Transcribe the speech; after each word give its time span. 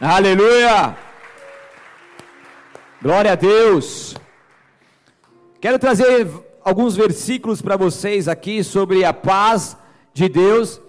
Aleluia! 0.00 0.96
Glória 3.02 3.32
a 3.32 3.34
Deus! 3.34 4.14
Quero 5.60 5.76
trazer 5.76 6.28
alguns 6.64 6.94
versículos 6.94 7.60
para 7.60 7.76
vocês 7.76 8.28
aqui 8.28 8.62
sobre 8.62 9.04
a 9.04 9.12
paz 9.12 9.76
de 10.14 10.28
Deus. 10.28 10.80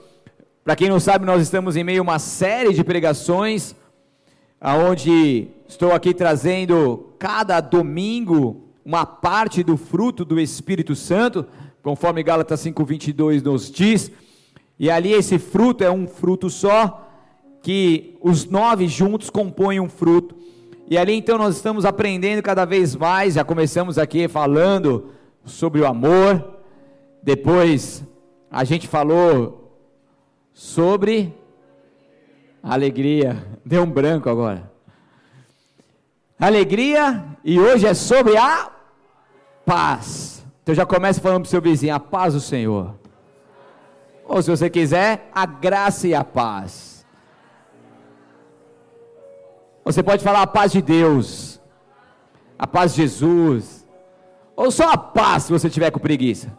Para 0.63 0.75
quem 0.75 0.89
não 0.89 0.99
sabe, 0.99 1.25
nós 1.25 1.41
estamos 1.41 1.75
em 1.75 1.83
meio 1.83 2.01
a 2.01 2.03
uma 2.03 2.19
série 2.19 2.71
de 2.71 2.83
pregações, 2.83 3.75
aonde 4.61 5.47
estou 5.67 5.91
aqui 5.91 6.13
trazendo 6.13 7.11
cada 7.17 7.59
domingo 7.61 8.69
uma 8.85 9.07
parte 9.07 9.63
do 9.63 9.75
fruto 9.75 10.23
do 10.23 10.39
Espírito 10.39 10.95
Santo, 10.95 11.47
conforme 11.81 12.21
Gálatas 12.21 12.59
5:22 12.59 13.41
nos 13.41 13.71
diz. 13.71 14.11
E 14.77 14.91
ali 14.91 15.13
esse 15.13 15.39
fruto 15.39 15.83
é 15.83 15.89
um 15.89 16.07
fruto 16.07 16.47
só, 16.47 17.08
que 17.61 18.17
os 18.21 18.45
nove 18.45 18.87
juntos 18.87 19.29
compõem 19.29 19.79
um 19.79 19.89
fruto. 19.89 20.35
E 20.89 20.97
ali 20.97 21.13
então 21.13 21.37
nós 21.37 21.55
estamos 21.55 21.85
aprendendo 21.85 22.41
cada 22.41 22.65
vez 22.65 22.95
mais, 22.95 23.35
já 23.35 23.43
começamos 23.43 23.97
aqui 23.97 24.27
falando 24.27 25.11
sobre 25.45 25.81
o 25.81 25.85
amor, 25.85 26.59
depois 27.21 28.03
a 28.49 28.63
gente 28.63 28.87
falou 28.87 29.77
sobre 30.53 31.33
alegria, 32.63 33.45
deu 33.63 33.83
um 33.83 33.91
branco 33.91 34.29
agora. 34.29 34.69
Alegria, 36.39 37.23
e 37.43 37.59
hoje 37.59 37.85
é 37.85 37.93
sobre 37.93 38.37
a 38.37 38.71
paz. 39.65 40.43
Então 40.63 40.73
já 40.73 40.85
começa 40.85 41.21
falando 41.21 41.41
para 41.41 41.47
o 41.47 41.49
seu 41.49 41.61
vizinho, 41.61 41.93
a 41.93 41.99
paz 41.99 42.33
do 42.33 42.39
Senhor. 42.39 42.95
Ou 44.25 44.41
se 44.41 44.49
você 44.49 44.69
quiser, 44.69 45.29
a 45.33 45.45
graça 45.45 46.07
e 46.07 46.15
a 46.15 46.23
paz. 46.23 46.88
Você 49.83 50.03
pode 50.03 50.23
falar 50.23 50.41
a 50.41 50.47
paz 50.47 50.71
de 50.71 50.81
Deus, 50.81 51.59
a 52.57 52.67
paz 52.67 52.93
de 52.93 53.01
Jesus, 53.01 53.87
ou 54.55 54.69
só 54.71 54.91
a 54.91 54.97
paz 54.97 55.43
se 55.43 55.51
você 55.51 55.69
tiver 55.69 55.89
com 55.89 55.99
preguiça. 55.99 56.55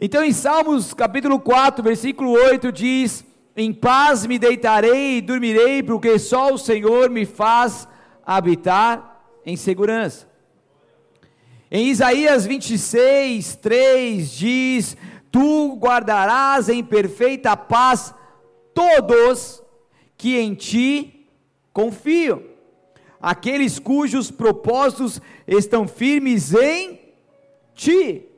Então 0.00 0.24
em 0.24 0.32
Salmos 0.32 0.94
capítulo 0.94 1.38
4, 1.38 1.82
versículo 1.84 2.32
8 2.32 2.72
diz: 2.72 3.24
Em 3.56 3.72
paz 3.72 4.26
me 4.26 4.38
deitarei 4.38 5.18
e 5.18 5.20
dormirei, 5.20 5.82
porque 5.82 6.18
só 6.18 6.52
o 6.52 6.58
Senhor 6.58 7.08
me 7.10 7.24
faz 7.24 7.86
habitar 8.26 9.22
em 9.44 9.56
segurança. 9.56 10.26
Em 11.70 11.88
Isaías 11.88 12.46
26, 12.46 13.56
3 13.56 14.30
diz: 14.30 14.96
Tu 15.30 15.76
guardarás 15.76 16.68
em 16.68 16.82
perfeita 16.82 17.56
paz 17.56 18.14
todos 18.74 19.61
que 20.22 20.38
em 20.38 20.54
ti 20.54 21.26
confiam, 21.72 22.44
aqueles 23.20 23.80
cujos 23.80 24.30
propósitos 24.30 25.20
estão 25.48 25.88
firmes 25.88 26.54
em 26.54 27.00
ti. 27.74 28.28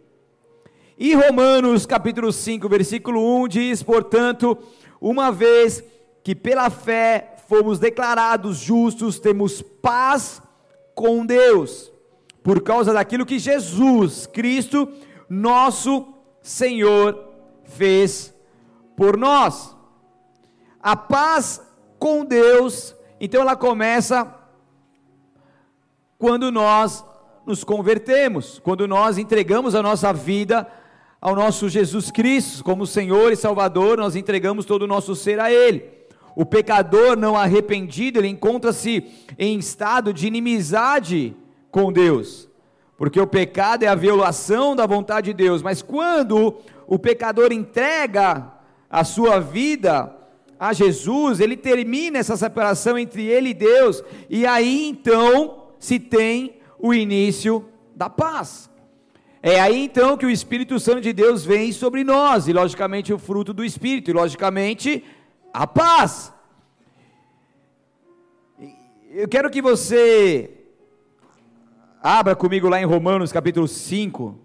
E 0.96 1.12
Romanos 1.12 1.84
capítulo 1.84 2.32
5, 2.32 2.66
versículo 2.70 3.20
1 3.42 3.48
diz: 3.48 3.82
Portanto, 3.82 4.56
uma 4.98 5.30
vez 5.30 5.84
que 6.22 6.34
pela 6.34 6.70
fé 6.70 7.36
fomos 7.48 7.78
declarados 7.78 8.56
justos, 8.56 9.20
temos 9.20 9.60
paz 9.60 10.40
com 10.94 11.26
Deus 11.26 11.92
por 12.42 12.62
causa 12.62 12.94
daquilo 12.94 13.26
que 13.26 13.38
Jesus 13.38 14.26
Cristo, 14.26 14.88
nosso 15.28 16.14
Senhor, 16.40 17.28
fez 17.64 18.34
por 18.96 19.18
nós. 19.18 19.76
A 20.80 20.96
paz 20.96 21.63
com 22.04 22.22
Deus, 22.22 22.94
então 23.18 23.40
ela 23.40 23.56
começa 23.56 24.30
quando 26.18 26.52
nós 26.52 27.02
nos 27.46 27.64
convertemos, 27.64 28.58
quando 28.58 28.86
nós 28.86 29.16
entregamos 29.16 29.74
a 29.74 29.82
nossa 29.82 30.12
vida 30.12 30.70
ao 31.18 31.34
nosso 31.34 31.66
Jesus 31.66 32.10
Cristo 32.10 32.62
como 32.62 32.86
Senhor 32.86 33.32
e 33.32 33.36
Salvador, 33.36 33.96
nós 33.96 34.16
entregamos 34.16 34.66
todo 34.66 34.82
o 34.82 34.86
nosso 34.86 35.16
ser 35.16 35.40
a 35.40 35.50
Ele. 35.50 35.82
O 36.36 36.44
pecador 36.44 37.16
não 37.16 37.36
arrependido, 37.36 38.18
ele 38.18 38.28
encontra-se 38.28 39.10
em 39.38 39.58
estado 39.58 40.12
de 40.12 40.26
inimizade 40.26 41.34
com 41.70 41.90
Deus, 41.90 42.50
porque 42.98 43.18
o 43.18 43.26
pecado 43.26 43.82
é 43.82 43.88
a 43.88 43.94
violação 43.94 44.76
da 44.76 44.84
vontade 44.84 45.32
de 45.32 45.42
Deus, 45.42 45.62
mas 45.62 45.80
quando 45.80 46.54
o 46.86 46.98
pecador 46.98 47.50
entrega 47.50 48.52
a 48.90 49.04
sua 49.04 49.40
vida 49.40 50.14
a 50.58 50.72
Jesus, 50.72 51.40
ele 51.40 51.56
termina 51.56 52.18
essa 52.18 52.36
separação 52.36 52.98
entre 52.98 53.24
ele 53.26 53.50
e 53.50 53.54
Deus, 53.54 54.02
e 54.28 54.46
aí 54.46 54.88
então 54.88 55.68
se 55.78 55.98
tem 55.98 56.58
o 56.78 56.94
início 56.94 57.68
da 57.94 58.08
paz. 58.08 58.70
É 59.42 59.60
aí 59.60 59.84
então 59.84 60.16
que 60.16 60.24
o 60.24 60.30
Espírito 60.30 60.80
Santo 60.80 61.00
de 61.00 61.12
Deus 61.12 61.44
vem 61.44 61.72
sobre 61.72 62.02
nós, 62.02 62.48
e 62.48 62.52
logicamente 62.52 63.12
o 63.12 63.18
fruto 63.18 63.52
do 63.52 63.64
Espírito, 63.64 64.10
e 64.10 64.14
logicamente 64.14 65.04
a 65.52 65.66
paz. 65.66 66.32
Eu 69.10 69.28
quero 69.28 69.50
que 69.50 69.62
você 69.62 70.64
Abra 72.06 72.36
comigo 72.36 72.68
lá 72.68 72.78
em 72.78 72.84
Romanos 72.84 73.32
capítulo 73.32 73.66
5. 73.66 74.38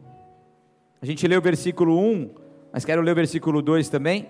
A 1.01 1.05
gente 1.05 1.27
leu 1.27 1.39
o 1.39 1.41
versículo 1.41 1.99
1, 1.99 2.29
mas 2.71 2.85
quero 2.85 3.01
ler 3.01 3.11
o 3.11 3.15
versículo 3.15 3.61
2 3.61 3.89
também. 3.89 4.29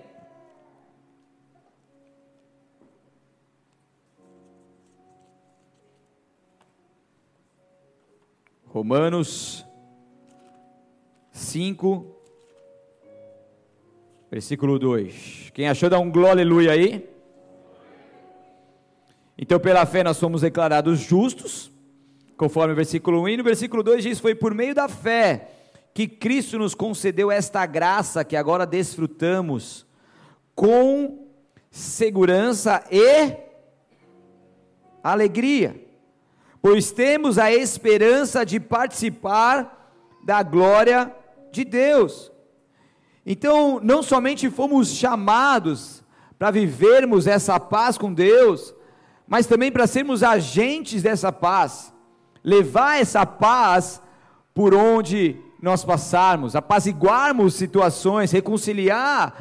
Romanos 8.72 9.66
5, 11.32 12.06
versículo 14.30 14.78
2. 14.78 15.50
Quem 15.52 15.68
achou, 15.68 15.90
dá 15.90 15.98
um 15.98 16.08
glória 16.08 16.34
aleluia 16.34 16.70
aí. 16.70 17.10
Então, 19.36 19.58
pela 19.58 19.84
fé, 19.84 20.04
nós 20.04 20.18
somos 20.18 20.42
declarados 20.42 21.00
justos 21.00 21.72
conforme 22.36 22.72
o 22.72 22.76
versículo 22.76 23.22
1. 23.22 23.28
E 23.30 23.36
no 23.38 23.42
versículo 23.42 23.82
2 23.82 24.04
diz: 24.04 24.20
Foi 24.20 24.36
por 24.36 24.54
meio 24.54 24.72
da 24.72 24.88
fé 24.88 25.48
que 25.92 26.06
Cristo 26.06 26.56
nos 26.56 26.72
concedeu 26.72 27.28
esta 27.28 27.66
graça 27.66 28.24
que 28.24 28.36
agora 28.36 28.64
desfrutamos 28.64 29.84
com 30.54 31.26
segurança 31.72 32.84
e 32.88 33.36
alegria, 35.02 35.89
pois 36.62 36.90
temos 36.90 37.38
a 37.38 37.52
esperança 37.52 38.44
de 38.44 38.60
participar 38.60 39.92
da 40.24 40.42
glória 40.42 41.14
de 41.50 41.64
Deus. 41.64 42.30
Então, 43.24 43.80
não 43.82 44.02
somente 44.02 44.50
fomos 44.50 44.94
chamados 44.94 46.02
para 46.38 46.50
vivermos 46.50 47.26
essa 47.26 47.58
paz 47.60 47.96
com 47.98 48.12
Deus, 48.12 48.74
mas 49.26 49.46
também 49.46 49.70
para 49.70 49.86
sermos 49.86 50.22
agentes 50.22 51.02
dessa 51.02 51.32
paz 51.32 51.92
levar 52.42 53.00
essa 53.00 53.24
paz 53.26 54.02
por 54.54 54.74
onde 54.74 55.36
nós 55.60 55.84
passarmos, 55.84 56.56
apaziguarmos 56.56 57.54
situações, 57.54 58.32
reconciliar, 58.32 59.34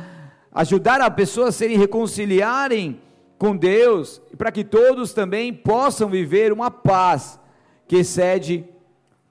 ajudar 0.52 1.02
a 1.02 1.10
pessoas 1.10 1.50
a 1.50 1.52
serem 1.54 1.78
reconciliarem 1.78 3.02
com 3.40 3.58
Deus, 3.58 4.22
para 4.38 4.52
que 4.52 4.64
todos 4.64 5.14
também 5.14 5.52
possam 5.52 6.10
viver 6.10 6.54
uma 6.54 6.70
paz 6.70 7.40
que 7.88 7.96
excede 7.96 8.64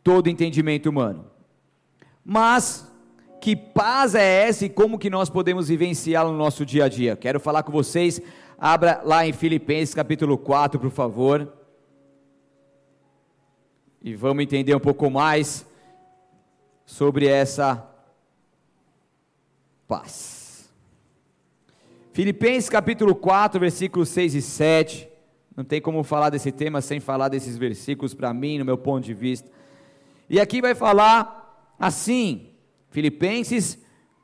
todo 0.02 0.28
entendimento 0.28 0.88
humano. 0.88 1.26
Mas 2.24 2.90
que 3.40 3.54
paz 3.54 4.16
é 4.16 4.48
essa 4.48 4.64
e 4.64 4.68
como 4.68 4.98
que 4.98 5.08
nós 5.08 5.30
podemos 5.30 5.68
vivenciá-la 5.68 6.32
no 6.32 6.36
nosso 6.36 6.66
dia 6.66 6.86
a 6.86 6.88
dia? 6.88 7.14
Quero 7.14 7.38
falar 7.38 7.62
com 7.62 7.70
vocês, 7.70 8.20
abra 8.58 9.00
lá 9.04 9.24
em 9.24 9.32
Filipenses 9.32 9.94
capítulo 9.94 10.36
4, 10.36 10.80
por 10.80 10.90
favor 10.90 11.52
e 14.02 14.14
vamos 14.14 14.42
entender 14.42 14.74
um 14.74 14.80
pouco 14.80 15.10
mais 15.10 15.66
sobre 16.86 17.26
essa 17.26 17.86
paz. 19.86 20.37
Filipenses 22.18 22.68
capítulo 22.68 23.14
4, 23.14 23.60
versículos 23.60 24.08
6 24.08 24.34
e 24.34 24.42
7. 24.42 25.08
Não 25.56 25.62
tem 25.62 25.80
como 25.80 26.02
falar 26.02 26.30
desse 26.30 26.50
tema 26.50 26.80
sem 26.80 26.98
falar 26.98 27.28
desses 27.28 27.56
versículos 27.56 28.12
para 28.12 28.34
mim, 28.34 28.58
no 28.58 28.64
meu 28.64 28.76
ponto 28.76 29.04
de 29.04 29.14
vista. 29.14 29.48
E 30.28 30.40
aqui 30.40 30.60
vai 30.60 30.74
falar 30.74 31.72
assim, 31.78 32.48
Filipenses 32.90 33.78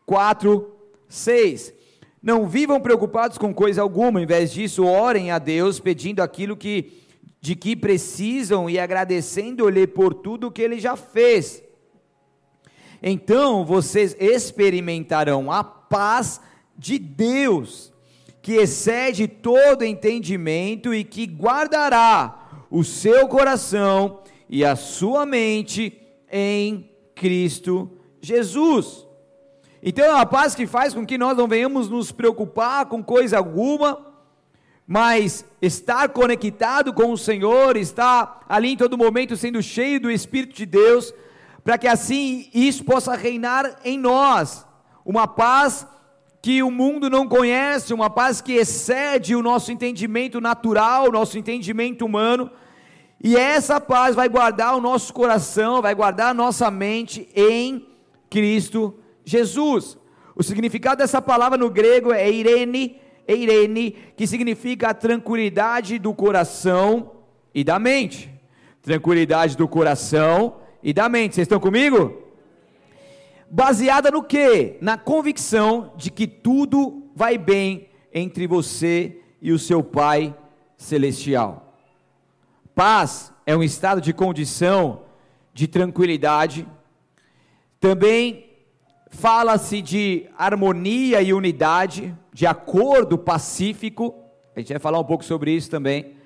4, 0.07 0.75
6. 1.09 1.73
Não 2.21 2.49
vivam 2.49 2.81
preocupados 2.81 3.39
com 3.39 3.55
coisa 3.55 3.81
alguma, 3.83 4.21
em 4.21 4.27
vez 4.27 4.53
disso, 4.53 4.85
orem 4.85 5.31
a 5.31 5.39
Deus 5.39 5.79
pedindo 5.79 6.21
aquilo 6.21 6.57
que 6.57 7.01
de 7.41 7.55
que 7.55 7.77
precisam 7.77 8.69
e 8.69 8.77
agradecendo-lhe 8.77 9.87
por 9.87 10.15
tudo 10.15 10.51
que 10.51 10.63
ele 10.63 10.81
já 10.81 10.97
fez. 10.97 11.63
Então 13.01 13.65
vocês 13.65 14.17
experimentarão 14.19 15.49
a 15.53 15.63
paz 15.63 16.41
de 16.77 16.99
Deus, 16.99 17.93
que 18.43 18.55
excede 18.55 19.27
todo 19.27 19.85
entendimento 19.85 20.93
e 20.93 21.05
que 21.05 21.27
guardará 21.27 22.67
o 22.71 22.83
seu 22.85 23.29
coração 23.29 24.21
e 24.49 24.65
a 24.65 24.77
sua 24.77 25.25
mente 25.25 26.01
em 26.31 26.91
Cristo 27.15 27.91
Jesus. 28.21 29.07
Então 29.83 30.05
é 30.05 30.11
uma 30.11 30.27
paz 30.27 30.55
que 30.55 30.67
faz 30.67 30.95
com 30.95 31.05
que 31.05 31.19
nós 31.19 31.37
não 31.37 31.47
venhamos 31.47 31.89
nos 31.89 32.11
preocupar 32.11 32.87
com 32.87 33.03
coisa 33.03 33.37
alguma, 33.37 34.15
mas 34.87 35.45
estar 35.61 36.09
conectado 36.09 36.93
com 36.93 37.13
o 37.13 37.19
Senhor, 37.19 37.77
estar 37.77 38.45
ali 38.49 38.73
em 38.73 38.77
todo 38.77 38.99
momento 38.99 39.37
sendo 39.37 39.63
cheio 39.63 40.01
do 40.01 40.11
Espírito 40.11 40.55
de 40.55 40.67
Deus, 40.67 41.13
para 41.63 41.79
que 41.79 41.87
assim 41.87 42.49
isso 42.53 42.85
possa 42.85 43.15
reinar 43.15 43.79
em 43.85 43.99
nós. 43.99 44.67
Uma 45.05 45.27
paz 45.27 45.87
que 46.45 46.63
o 46.63 46.71
mundo 46.71 47.09
não 47.09 47.27
conhece, 47.27 47.95
uma 47.95 48.11
paz 48.11 48.43
que 48.43 48.53
excede 48.53 49.35
o 49.35 49.41
nosso 49.41 49.73
entendimento 49.73 50.43
natural, 50.43 51.09
o 51.09 51.11
nosso 51.11 51.39
entendimento 51.39 52.05
humano. 52.05 52.51
E 53.19 53.35
essa 53.35 53.81
paz 53.81 54.15
vai 54.15 54.29
guardar 54.29 54.77
o 54.77 54.81
nosso 54.81 55.15
coração, 55.15 55.81
vai 55.81 55.95
guardar 55.95 56.33
a 56.33 56.35
nossa 56.35 56.71
mente 56.71 57.27
em 57.35 57.89
Cristo 58.29 58.95
Jesus. 59.25 59.97
O 60.37 60.43
significado 60.43 60.99
dessa 60.99 61.23
palavra 61.23 61.57
no 61.57 61.71
grego 61.71 62.13
é 62.13 62.31
Irene, 62.31 63.01
Eirene, 63.27 63.93
que 64.15 64.27
significa 64.27 64.91
a 64.91 64.95
tranquilidade 64.95 65.99
do 65.99 66.13
coração 66.13 67.13
e 67.55 67.65
da 67.65 67.79
mente. 67.79 68.31
Tranquilidade 68.83 69.57
do 69.57 69.67
coração 69.67 70.57
e 70.83 70.93
da 70.93 71.09
mente. 71.09 71.37
Vocês 71.37 71.47
estão 71.47 71.59
comigo? 71.59 72.24
Baseada 73.57 74.11
no 74.11 74.21
que? 74.21 74.79
Na 74.81 74.99
convicção 74.99 75.93
de 75.97 76.11
que 76.11 76.27
tudo 76.27 77.05
vai 77.15 77.39
bem 77.39 77.89
entre 78.13 78.49
você 78.49 79.21
e 79.41 79.53
o 79.53 79.61
seu 79.61 79.81
Pai 79.81 80.35
celestial. 80.77 81.79
Paz 82.75 83.33
é 83.47 83.57
um 83.57 83.63
estado 83.63 84.01
de 84.01 84.13
condição 84.13 85.03
de 85.53 85.69
tranquilidade. 85.69 86.67
Também 87.79 88.51
fala-se 89.09 89.81
de 89.81 90.27
harmonia 90.37 91.23
e 91.23 91.33
unidade, 91.33 92.13
de 92.33 92.49
acordo 92.49 93.17
pacífico. 93.17 94.17
A 94.57 94.59
gente 94.59 94.73
vai 94.73 94.81
falar 94.81 94.99
um 94.99 95.05
pouco 95.05 95.25
sobre 95.25 95.53
isso 95.53 95.71
também. 95.71 96.17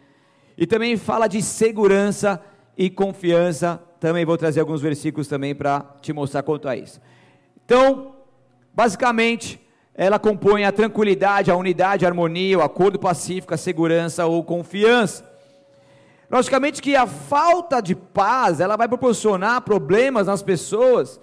E 0.56 0.66
também 0.66 0.96
fala 0.96 1.28
de 1.28 1.42
segurança 1.42 2.42
e 2.74 2.88
confiança. 2.88 3.78
Também 4.00 4.24
vou 4.24 4.38
trazer 4.38 4.60
alguns 4.60 4.80
versículos 4.80 5.28
também 5.28 5.54
para 5.54 5.80
te 6.00 6.10
mostrar 6.14 6.42
quanto 6.42 6.66
a 6.66 6.74
isso. 6.74 6.98
Então, 7.68 8.14
basicamente, 8.72 9.60
ela 9.94 10.18
compõe 10.18 10.64
a 10.64 10.72
tranquilidade, 10.72 11.50
a 11.50 11.54
unidade, 11.54 12.06
a 12.06 12.08
harmonia, 12.08 12.58
o 12.58 12.62
acordo 12.62 12.98
pacífico, 12.98 13.52
a 13.52 13.58
segurança 13.58 14.24
ou 14.24 14.42
confiança. 14.42 15.22
Logicamente 16.30 16.80
que 16.80 16.96
a 16.96 17.06
falta 17.06 17.82
de 17.82 17.94
paz, 17.94 18.58
ela 18.58 18.74
vai 18.74 18.88
proporcionar 18.88 19.60
problemas 19.60 20.28
nas 20.28 20.42
pessoas, 20.42 21.20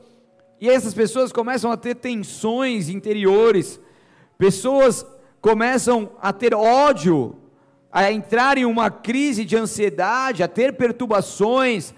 e 0.61 0.69
essas 0.69 0.93
pessoas 0.93 1.31
começam 1.31 1.71
a 1.71 1.77
ter 1.77 1.95
tensões 1.95 2.89
interiores, 2.89 3.79
pessoas 4.37 5.03
começam 5.41 6.11
a 6.21 6.31
ter 6.31 6.53
ódio, 6.53 7.37
a 7.91 8.11
entrar 8.11 8.55
em 8.59 8.65
uma 8.65 8.91
crise 8.91 9.45
de 9.45 9.57
ansiedade, 9.57 10.43
a 10.43 10.47
ter 10.47 10.73
perturbações, 10.73 11.91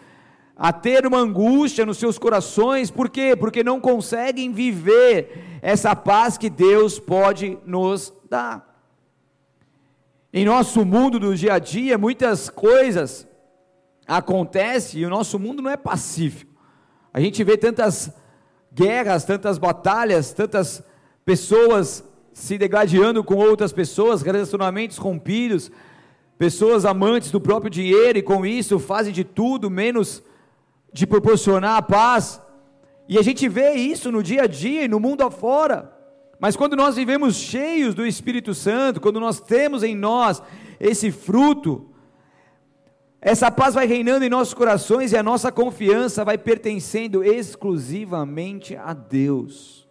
a 0.57 0.73
ter 0.73 1.05
uma 1.05 1.19
angústia 1.19 1.85
nos 1.85 1.97
seus 1.97 2.17
corações, 2.17 2.89
por 2.89 3.09
quê? 3.09 3.35
Porque 3.35 3.63
não 3.63 3.79
conseguem 3.79 4.51
viver 4.51 5.59
essa 5.61 5.95
paz 5.95 6.35
que 6.35 6.49
Deus 6.49 6.97
pode 6.99 7.59
nos 7.63 8.11
dar. 8.27 8.65
Em 10.33 10.45
nosso 10.45 10.83
mundo 10.83 11.19
do 11.19 11.35
dia 11.35 11.53
a 11.53 11.59
dia, 11.59 11.97
muitas 11.97 12.49
coisas 12.49 13.27
acontecem 14.07 15.01
e 15.01 15.05
o 15.05 15.09
nosso 15.09 15.37
mundo 15.37 15.61
não 15.61 15.69
é 15.69 15.77
pacífico. 15.77 16.51
A 17.13 17.19
gente 17.19 17.43
vê 17.43 17.55
tantas 17.55 18.11
guerras, 18.73 19.25
tantas 19.25 19.59
batalhas, 19.59 20.33
tantas 20.33 20.83
pessoas 21.23 22.03
se 22.33 22.57
degladiando 22.57 23.23
com 23.23 23.35
outras 23.35 23.71
pessoas, 23.71 24.21
relacionamentos 24.21 24.97
rompidos, 24.97 25.71
pessoas 26.37 26.85
amantes 26.85 27.29
do 27.31 27.41
próprio 27.41 27.69
dinheiro 27.69 28.17
e 28.17 28.23
com 28.23 28.45
isso 28.45 28.79
fazem 28.79 29.13
de 29.13 29.23
tudo 29.23 29.69
menos 29.69 30.23
de 30.91 31.05
proporcionar 31.05 31.77
a 31.77 31.81
paz. 31.81 32.41
E 33.07 33.17
a 33.17 33.21
gente 33.21 33.47
vê 33.47 33.73
isso 33.73 34.11
no 34.11 34.21
dia 34.21 34.43
a 34.43 34.47
dia 34.47 34.83
e 34.83 34.87
no 34.87 34.99
mundo 34.99 35.21
afora. 35.21 35.93
Mas 36.39 36.55
quando 36.55 36.75
nós 36.75 36.95
vivemos 36.95 37.35
cheios 37.35 37.95
do 37.95 38.05
Espírito 38.05 38.53
Santo, 38.53 39.01
quando 39.01 39.19
nós 39.19 39.39
temos 39.39 39.83
em 39.83 39.95
nós 39.95 40.41
esse 40.79 41.11
fruto, 41.11 41.89
essa 43.19 43.49
paz 43.49 43.73
vai 43.73 43.87
reinando 43.87 44.23
em 44.23 44.29
nossos 44.29 44.53
corações 44.53 45.11
e 45.11 45.17
a 45.17 45.23
nossa 45.23 45.51
confiança 45.51 46.23
vai 46.23 46.37
pertencendo 46.37 47.23
exclusivamente 47.23 48.75
a 48.75 48.93
Deus. 48.93 49.87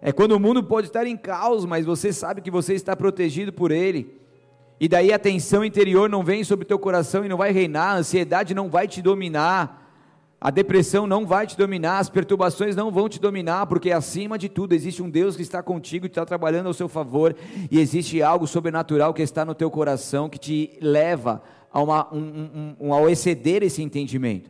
É 0.00 0.12
quando 0.12 0.32
o 0.32 0.40
mundo 0.40 0.62
pode 0.62 0.86
estar 0.86 1.06
em 1.06 1.16
caos, 1.16 1.64
mas 1.64 1.84
você 1.84 2.12
sabe 2.12 2.40
que 2.40 2.50
você 2.50 2.74
está 2.74 2.94
protegido 2.94 3.52
por 3.52 3.72
Ele. 3.72 4.16
E 4.80 4.88
daí 4.88 5.12
a 5.12 5.18
tensão 5.18 5.64
interior 5.64 6.08
não 6.08 6.22
vem 6.22 6.44
sobre 6.44 6.64
teu 6.64 6.78
coração 6.78 7.24
e 7.24 7.28
não 7.28 7.36
vai 7.36 7.50
reinar, 7.50 7.96
a 7.96 7.98
ansiedade 7.98 8.54
não 8.54 8.70
vai 8.70 8.86
te 8.86 9.02
dominar. 9.02 9.87
A 10.40 10.50
depressão 10.52 11.04
não 11.04 11.26
vai 11.26 11.48
te 11.48 11.58
dominar, 11.58 11.98
as 11.98 12.08
perturbações 12.08 12.76
não 12.76 12.92
vão 12.92 13.08
te 13.08 13.20
dominar, 13.20 13.66
porque 13.66 13.90
acima 13.90 14.38
de 14.38 14.48
tudo 14.48 14.72
existe 14.72 15.02
um 15.02 15.10
Deus 15.10 15.34
que 15.34 15.42
está 15.42 15.64
contigo 15.64 16.06
e 16.06 16.08
está 16.08 16.24
trabalhando 16.24 16.68
ao 16.68 16.72
seu 16.72 16.88
favor, 16.88 17.34
e 17.68 17.80
existe 17.80 18.22
algo 18.22 18.46
sobrenatural 18.46 19.12
que 19.12 19.22
está 19.22 19.44
no 19.44 19.54
teu 19.54 19.68
coração 19.68 20.28
que 20.28 20.38
te 20.38 20.78
leva 20.80 21.42
a 21.72 21.82
uma, 21.82 22.14
um, 22.14 22.18
um, 22.18 22.76
um, 22.86 22.92
ao 22.94 23.10
exceder 23.10 23.64
esse 23.64 23.82
entendimento. 23.82 24.48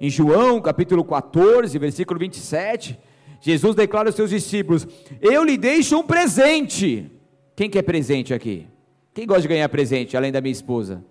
Em 0.00 0.08
João 0.08 0.60
capítulo 0.60 1.04
14, 1.04 1.76
versículo 1.80 2.20
27, 2.20 2.96
Jesus 3.40 3.74
declara 3.74 4.08
aos 4.08 4.14
seus 4.14 4.30
discípulos: 4.30 4.86
Eu 5.20 5.42
lhe 5.42 5.58
deixo 5.58 5.98
um 5.98 6.04
presente. 6.04 7.10
Quem 7.56 7.68
quer 7.68 7.82
presente 7.82 8.32
aqui? 8.32 8.68
Quem 9.12 9.26
gosta 9.26 9.42
de 9.42 9.48
ganhar 9.48 9.68
presente, 9.68 10.16
além 10.16 10.30
da 10.30 10.40
minha 10.40 10.52
esposa? 10.52 11.04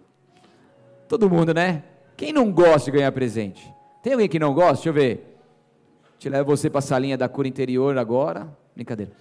Todo 1.09 1.29
mundo, 1.29 1.53
né? 1.53 1.83
Quem 2.15 2.31
não 2.31 2.51
gosta 2.51 2.89
de 2.89 2.97
ganhar 2.97 3.11
presente? 3.11 3.61
Tem 4.01 4.13
alguém 4.13 4.27
que 4.27 4.39
não 4.39 4.53
gosta? 4.53 4.73
Deixa 4.75 4.89
eu 4.89 4.93
ver. 4.93 5.37
Te 6.17 6.29
levo 6.29 6.55
você 6.55 6.69
para 6.69 6.79
a 6.79 6.81
salinha 6.81 7.17
da 7.17 7.27
cura 7.29 7.47
interior 7.47 7.97
agora. 7.97 8.47
Brincadeira. 8.75 9.11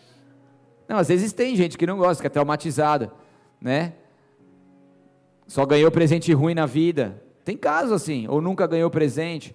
Não, 0.88 0.99
às 0.99 1.09
vezes 1.09 1.32
tem 1.32 1.55
gente 1.55 1.79
que 1.79 1.87
não 1.87 1.99
gosta, 1.99 2.23
que 2.23 2.27
é 2.27 2.31
traumatizada, 2.31 3.12
né? 3.61 3.94
Só 5.47 5.64
ganhou 5.64 5.90
presente 5.90 6.33
ruim 6.33 6.55
na 6.55 6.66
vida. 6.66 7.23
Tem 7.45 7.57
casos 7.57 7.93
assim, 7.93 8.26
ou 8.28 8.40
nunca 8.40 8.66
ganhou 8.66 8.90
presente. 8.90 9.55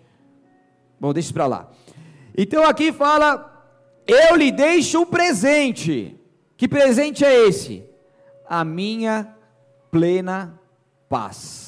Bom, 0.99 1.13
deixa 1.13 1.33
para 1.33 1.45
lá. 1.45 1.71
Então 2.37 2.63
aqui 2.65 2.91
fala: 2.91 3.69
Eu 4.07 4.35
lhe 4.35 4.51
deixo 4.51 5.01
um 5.01 5.05
presente. 5.05 6.19
Que 6.57 6.67
presente 6.67 7.23
é 7.23 7.47
esse? 7.47 7.83
A 8.47 8.63
minha 8.63 9.35
plena 9.91 10.59
paz. 11.09 11.64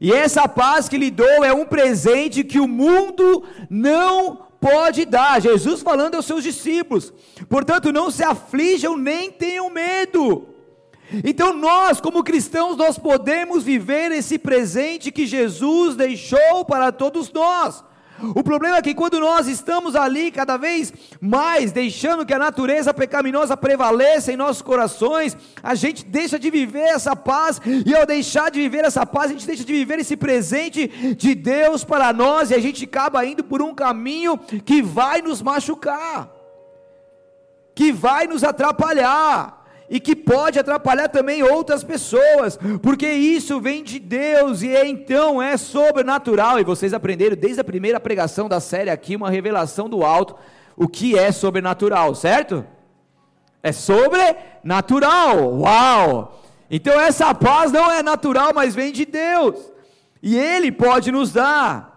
E 0.00 0.12
essa 0.12 0.48
paz 0.48 0.88
que 0.88 0.96
lhe 0.96 1.10
dou 1.10 1.44
é 1.44 1.52
um 1.52 1.66
presente 1.66 2.42
que 2.42 2.58
o 2.58 2.66
mundo 2.66 3.44
não 3.68 4.46
pode 4.60 5.04
dar. 5.04 5.40
Jesus 5.40 5.82
falando 5.82 6.14
aos 6.14 6.24
seus 6.24 6.42
discípulos. 6.42 7.12
Portanto, 7.48 7.92
não 7.92 8.10
se 8.10 8.22
aflijam 8.22 8.96
nem 8.96 9.30
tenham 9.30 9.68
medo. 9.68 10.46
Então 11.24 11.52
nós, 11.52 12.00
como 12.00 12.22
cristãos, 12.22 12.76
nós 12.76 12.96
podemos 12.96 13.64
viver 13.64 14.12
esse 14.12 14.38
presente 14.38 15.10
que 15.10 15.26
Jesus 15.26 15.96
deixou 15.96 16.64
para 16.64 16.92
todos 16.92 17.30
nós. 17.32 17.84
O 18.34 18.42
problema 18.42 18.76
é 18.76 18.82
que 18.82 18.94
quando 18.94 19.18
nós 19.18 19.46
estamos 19.46 19.96
ali 19.96 20.30
cada 20.30 20.56
vez 20.56 20.92
mais 21.20 21.72
deixando 21.72 22.24
que 22.24 22.34
a 22.34 22.38
natureza 22.38 22.92
pecaminosa 22.92 23.56
prevaleça 23.56 24.32
em 24.32 24.36
nossos 24.36 24.62
corações, 24.62 25.36
a 25.62 25.74
gente 25.74 26.04
deixa 26.04 26.38
de 26.38 26.50
viver 26.50 26.80
essa 26.80 27.14
paz, 27.16 27.60
e 27.86 27.94
ao 27.94 28.06
deixar 28.06 28.50
de 28.50 28.60
viver 28.60 28.84
essa 28.84 29.06
paz, 29.06 29.30
a 29.30 29.34
gente 29.34 29.46
deixa 29.46 29.64
de 29.64 29.72
viver 29.72 29.98
esse 29.98 30.16
presente 30.16 31.14
de 31.14 31.34
Deus 31.34 31.84
para 31.84 32.12
nós, 32.12 32.50
e 32.50 32.54
a 32.54 32.60
gente 32.60 32.84
acaba 32.84 33.24
indo 33.24 33.44
por 33.44 33.62
um 33.62 33.74
caminho 33.74 34.38
que 34.64 34.82
vai 34.82 35.22
nos 35.22 35.42
machucar, 35.42 36.30
que 37.74 37.92
vai 37.92 38.26
nos 38.26 38.44
atrapalhar 38.44 39.59
e 39.90 39.98
que 39.98 40.14
pode 40.14 40.58
atrapalhar 40.58 41.08
também 41.08 41.42
outras 41.42 41.82
pessoas, 41.82 42.56
porque 42.80 43.10
isso 43.10 43.60
vem 43.60 43.82
de 43.82 43.98
Deus 43.98 44.62
e 44.62 44.74
é, 44.74 44.86
então 44.86 45.42
é 45.42 45.56
sobrenatural. 45.56 46.60
E 46.60 46.64
vocês 46.64 46.94
aprenderam 46.94 47.36
desde 47.36 47.60
a 47.60 47.64
primeira 47.64 47.98
pregação 47.98 48.48
da 48.48 48.60
série 48.60 48.88
aqui 48.88 49.16
uma 49.16 49.28
revelação 49.28 49.88
do 49.88 50.04
alto 50.04 50.36
o 50.80 50.88
que 50.88 51.18
é 51.18 51.30
sobrenatural, 51.30 52.14
certo? 52.14 52.64
É 53.62 53.70
sobrenatural. 53.70 55.58
Uau! 55.58 56.42
Então 56.70 56.98
essa 56.98 57.34
paz 57.34 57.70
não 57.70 57.92
é 57.92 58.02
natural, 58.02 58.52
mas 58.54 58.74
vem 58.74 58.90
de 58.90 59.04
Deus. 59.04 59.56
E 60.22 60.38
ele 60.38 60.72
pode 60.72 61.12
nos 61.12 61.34
dar. 61.34 61.89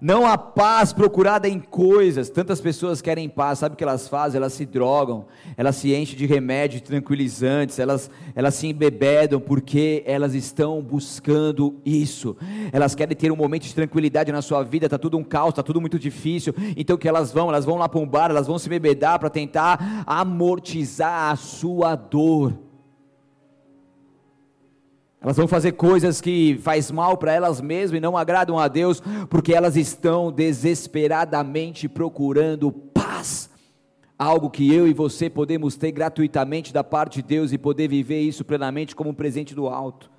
Não 0.00 0.24
há 0.24 0.38
paz 0.38 0.92
procurada 0.92 1.48
em 1.48 1.58
coisas. 1.58 2.30
Tantas 2.30 2.60
pessoas 2.60 3.02
querem 3.02 3.28
paz, 3.28 3.58
sabe 3.58 3.74
o 3.74 3.76
que 3.76 3.82
elas 3.82 4.06
fazem? 4.06 4.38
Elas 4.38 4.52
se 4.52 4.64
drogam, 4.64 5.26
elas 5.56 5.74
se 5.74 5.92
enchem 5.92 6.16
de 6.16 6.24
remédios 6.24 6.82
tranquilizantes, 6.82 7.80
elas, 7.80 8.08
elas 8.32 8.54
se 8.54 8.68
embebedam 8.68 9.40
porque 9.40 10.04
elas 10.06 10.34
estão 10.34 10.80
buscando 10.80 11.80
isso. 11.84 12.36
Elas 12.72 12.94
querem 12.94 13.16
ter 13.16 13.32
um 13.32 13.36
momento 13.36 13.64
de 13.64 13.74
tranquilidade 13.74 14.30
na 14.30 14.40
sua 14.40 14.62
vida, 14.62 14.86
está 14.86 14.98
tudo 14.98 15.18
um 15.18 15.24
caos, 15.24 15.50
está 15.50 15.64
tudo 15.64 15.80
muito 15.80 15.98
difícil. 15.98 16.54
Então 16.76 16.94
o 16.94 16.98
que 16.98 17.08
elas 17.08 17.32
vão? 17.32 17.48
Elas 17.48 17.64
vão 17.64 17.76
lá 17.76 17.88
para 17.88 17.98
um 17.98 18.06
bar, 18.06 18.30
elas 18.30 18.46
vão 18.46 18.58
se 18.58 18.68
bebedar 18.68 19.18
para 19.18 19.30
tentar 19.30 20.04
amortizar 20.06 21.32
a 21.32 21.36
sua 21.36 21.96
dor. 21.96 22.67
Elas 25.20 25.36
vão 25.36 25.48
fazer 25.48 25.72
coisas 25.72 26.20
que 26.20 26.58
faz 26.62 26.90
mal 26.90 27.16
para 27.16 27.32
elas 27.32 27.60
mesmas 27.60 27.98
e 27.98 28.00
não 28.00 28.16
agradam 28.16 28.58
a 28.58 28.68
Deus, 28.68 29.02
porque 29.28 29.52
elas 29.52 29.76
estão 29.76 30.30
desesperadamente 30.30 31.88
procurando 31.88 32.70
paz. 32.70 33.50
Algo 34.16 34.48
que 34.48 34.72
eu 34.72 34.86
e 34.86 34.92
você 34.92 35.28
podemos 35.28 35.76
ter 35.76 35.90
gratuitamente 35.90 36.72
da 36.72 36.84
parte 36.84 37.20
de 37.20 37.28
Deus 37.28 37.52
e 37.52 37.58
poder 37.58 37.88
viver 37.88 38.20
isso 38.20 38.44
plenamente 38.44 38.94
como 38.94 39.10
um 39.10 39.14
presente 39.14 39.54
do 39.54 39.66
alto. 39.68 40.10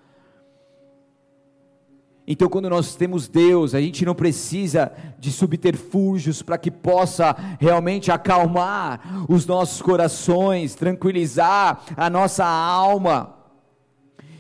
Então, 2.28 2.48
quando 2.48 2.70
nós 2.70 2.96
temos 2.96 3.28
Deus, 3.28 3.74
a 3.74 3.82
gente 3.82 4.06
não 4.06 4.14
precisa 4.14 4.92
de 5.18 5.32
subterfúgios 5.32 6.44
para 6.44 6.60
que 6.60 6.70
possa 6.70 7.36
realmente 7.60 8.12
acalmar 8.12 9.26
os 9.28 9.48
nossos 9.48 9.82
corações, 9.82 10.76
tranquilizar 10.76 11.82
a 11.98 12.10
nossa 12.10 12.46
alma. 12.46 13.39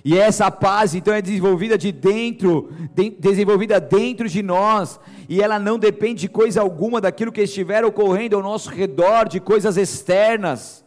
E 0.03 0.17
essa 0.17 0.49
paz 0.49 0.95
então 0.95 1.13
é 1.13 1.21
desenvolvida 1.21 1.77
de 1.77 1.91
dentro, 1.91 2.71
de, 2.93 3.09
desenvolvida 3.09 3.79
dentro 3.79 4.29
de 4.29 4.41
nós, 4.41 4.99
e 5.27 5.41
ela 5.41 5.59
não 5.59 5.77
depende 5.77 6.21
de 6.21 6.29
coisa 6.29 6.61
alguma 6.61 7.01
daquilo 7.01 7.31
que 7.31 7.41
estiver 7.41 7.83
ocorrendo 7.83 8.35
ao 8.35 8.43
nosso 8.43 8.69
redor, 8.69 9.27
de 9.27 9.39
coisas 9.39 9.77
externas. 9.77 10.85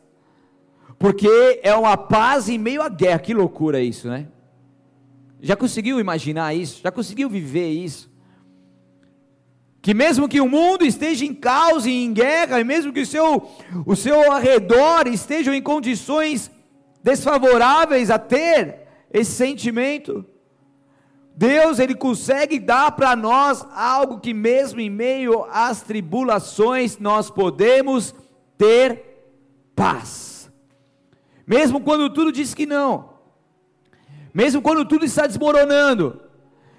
Porque 0.98 1.60
é 1.62 1.74
uma 1.74 1.96
paz 1.96 2.48
em 2.48 2.58
meio 2.58 2.80
à 2.80 2.88
guerra. 2.88 3.18
Que 3.18 3.34
loucura 3.34 3.80
isso, 3.80 4.08
né? 4.08 4.28
Já 5.40 5.56
conseguiu 5.56 5.98
imaginar 5.98 6.54
isso? 6.54 6.80
Já 6.82 6.92
conseguiu 6.92 7.28
viver 7.28 7.68
isso? 7.68 8.10
Que 9.82 9.92
mesmo 9.92 10.28
que 10.28 10.40
o 10.40 10.48
mundo 10.48 10.84
esteja 10.84 11.24
em 11.24 11.34
caos 11.34 11.84
e 11.86 11.90
em 11.90 12.12
guerra, 12.12 12.60
e 12.60 12.64
mesmo 12.64 12.92
que 12.92 13.00
o 13.00 13.06
seu, 13.06 13.50
o 13.84 13.96
seu 13.96 14.30
arredor 14.30 15.08
estejam 15.08 15.52
em 15.52 15.60
condições 15.60 16.48
desfavoráveis 17.02 18.08
a 18.08 18.16
ter 18.16 18.81
esse 19.12 19.32
sentimento. 19.32 20.24
Deus, 21.34 21.78
Ele 21.78 21.94
consegue 21.94 22.58
dar 22.58 22.92
para 22.92 23.16
nós 23.16 23.66
algo 23.74 24.20
que, 24.20 24.34
mesmo 24.34 24.80
em 24.80 24.90
meio 24.90 25.44
às 25.50 25.82
tribulações, 25.82 26.98
nós 26.98 27.30
podemos 27.30 28.14
ter 28.56 29.02
paz. 29.74 30.50
Mesmo 31.46 31.80
quando 31.80 32.10
tudo 32.10 32.30
diz 32.30 32.54
que 32.54 32.66
não, 32.66 33.10
mesmo 34.32 34.62
quando 34.62 34.84
tudo 34.84 35.04
está 35.04 35.26
desmoronando, 35.26 36.20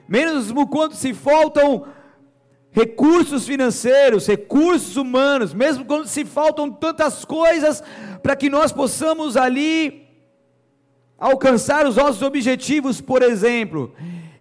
mesmo 0.07 0.67
quando 0.67 0.93
se 0.93 1.13
faltam 1.13 1.85
recursos 2.71 3.45
financeiros, 3.45 4.25
recursos 4.25 4.95
humanos, 4.97 5.53
mesmo 5.53 5.85
quando 5.85 6.07
se 6.07 6.25
faltam 6.25 6.71
tantas 6.71 7.23
coisas 7.23 7.83
para 8.21 8.35
que 8.35 8.49
nós 8.49 8.71
possamos 8.71 9.37
ali 9.37 10.02
alcançar 11.17 11.85
os 11.85 11.95
nossos 11.95 12.21
objetivos, 12.21 12.99
por 12.99 13.21
exemplo, 13.21 13.93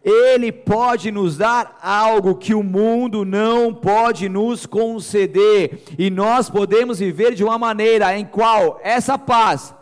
Ele 0.03 0.51
pode 0.51 1.11
nos 1.11 1.37
dar 1.37 1.79
algo 1.83 2.35
que 2.35 2.55
o 2.55 2.63
mundo 2.63 3.25
não 3.25 3.73
pode 3.73 4.29
nos 4.29 4.67
conceder, 4.67 5.83
e 5.99 6.11
nós 6.11 6.51
podemos 6.51 6.99
viver 6.99 7.35
de 7.35 7.45
uma 7.45 7.59
maneira 7.59 8.19
em 8.19 8.25
qual 8.25 8.81
essa 8.83 9.17
paz 9.19 9.75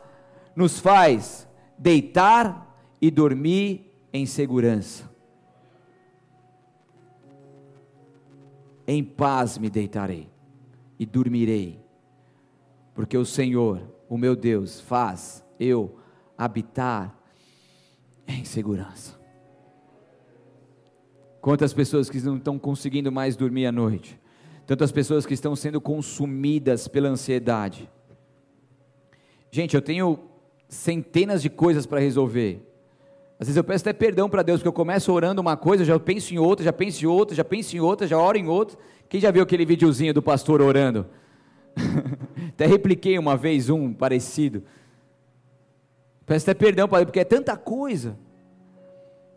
nos 0.54 0.78
faz 0.78 1.48
deitar 1.78 2.76
e 3.00 3.10
dormir 3.10 3.90
em 4.12 4.26
segurança. 4.26 5.08
Em 8.86 9.02
paz 9.04 9.56
me 9.56 9.70
deitarei 9.70 10.28
e 10.98 11.06
dormirei, 11.06 11.80
porque 12.92 13.16
o 13.16 13.24
Senhor, 13.24 13.80
o 14.08 14.18
meu 14.18 14.34
Deus, 14.34 14.80
faz 14.80 15.44
eu 15.58 15.99
habitar 16.40 17.14
em 18.26 18.44
segurança. 18.46 19.20
Quantas 21.38 21.74
pessoas 21.74 22.08
que 22.08 22.18
não 22.20 22.38
estão 22.38 22.58
conseguindo 22.58 23.12
mais 23.12 23.36
dormir 23.36 23.66
à 23.66 23.72
noite, 23.72 24.18
tantas 24.66 24.90
pessoas 24.90 25.26
que 25.26 25.34
estão 25.34 25.54
sendo 25.54 25.80
consumidas 25.82 26.88
pela 26.88 27.10
ansiedade. 27.10 27.90
Gente, 29.50 29.74
eu 29.74 29.82
tenho 29.82 30.18
centenas 30.66 31.42
de 31.42 31.50
coisas 31.50 31.84
para 31.84 32.00
resolver. 32.00 32.66
Às 33.38 33.48
vezes 33.48 33.56
eu 33.56 33.64
peço 33.64 33.82
até 33.82 33.92
perdão 33.92 34.28
para 34.28 34.42
Deus, 34.42 34.60
porque 34.60 34.68
eu 34.68 34.72
começo 34.72 35.12
orando 35.12 35.42
uma 35.42 35.56
coisa, 35.58 35.84
já 35.84 35.98
penso 35.98 36.32
em 36.32 36.38
outra, 36.38 36.64
já 36.64 36.72
penso 36.72 37.04
em 37.04 37.08
outra, 37.08 37.34
já 37.34 37.44
penso 37.44 37.76
em 37.76 37.80
outra, 37.80 38.06
já 38.06 38.16
oro 38.16 38.38
em 38.38 38.48
outra. 38.48 38.78
Quem 39.08 39.20
já 39.20 39.30
viu 39.30 39.42
aquele 39.42 39.66
videozinho 39.66 40.14
do 40.14 40.22
pastor 40.22 40.62
orando? 40.62 41.06
até 42.48 42.66
repliquei 42.66 43.18
uma 43.18 43.36
vez 43.36 43.68
um 43.68 43.92
parecido. 43.92 44.62
Peço 46.30 46.48
até 46.48 46.54
perdão, 46.54 46.86
Pai, 46.86 47.04
porque 47.04 47.18
é 47.18 47.24
tanta 47.24 47.56
coisa. 47.56 48.16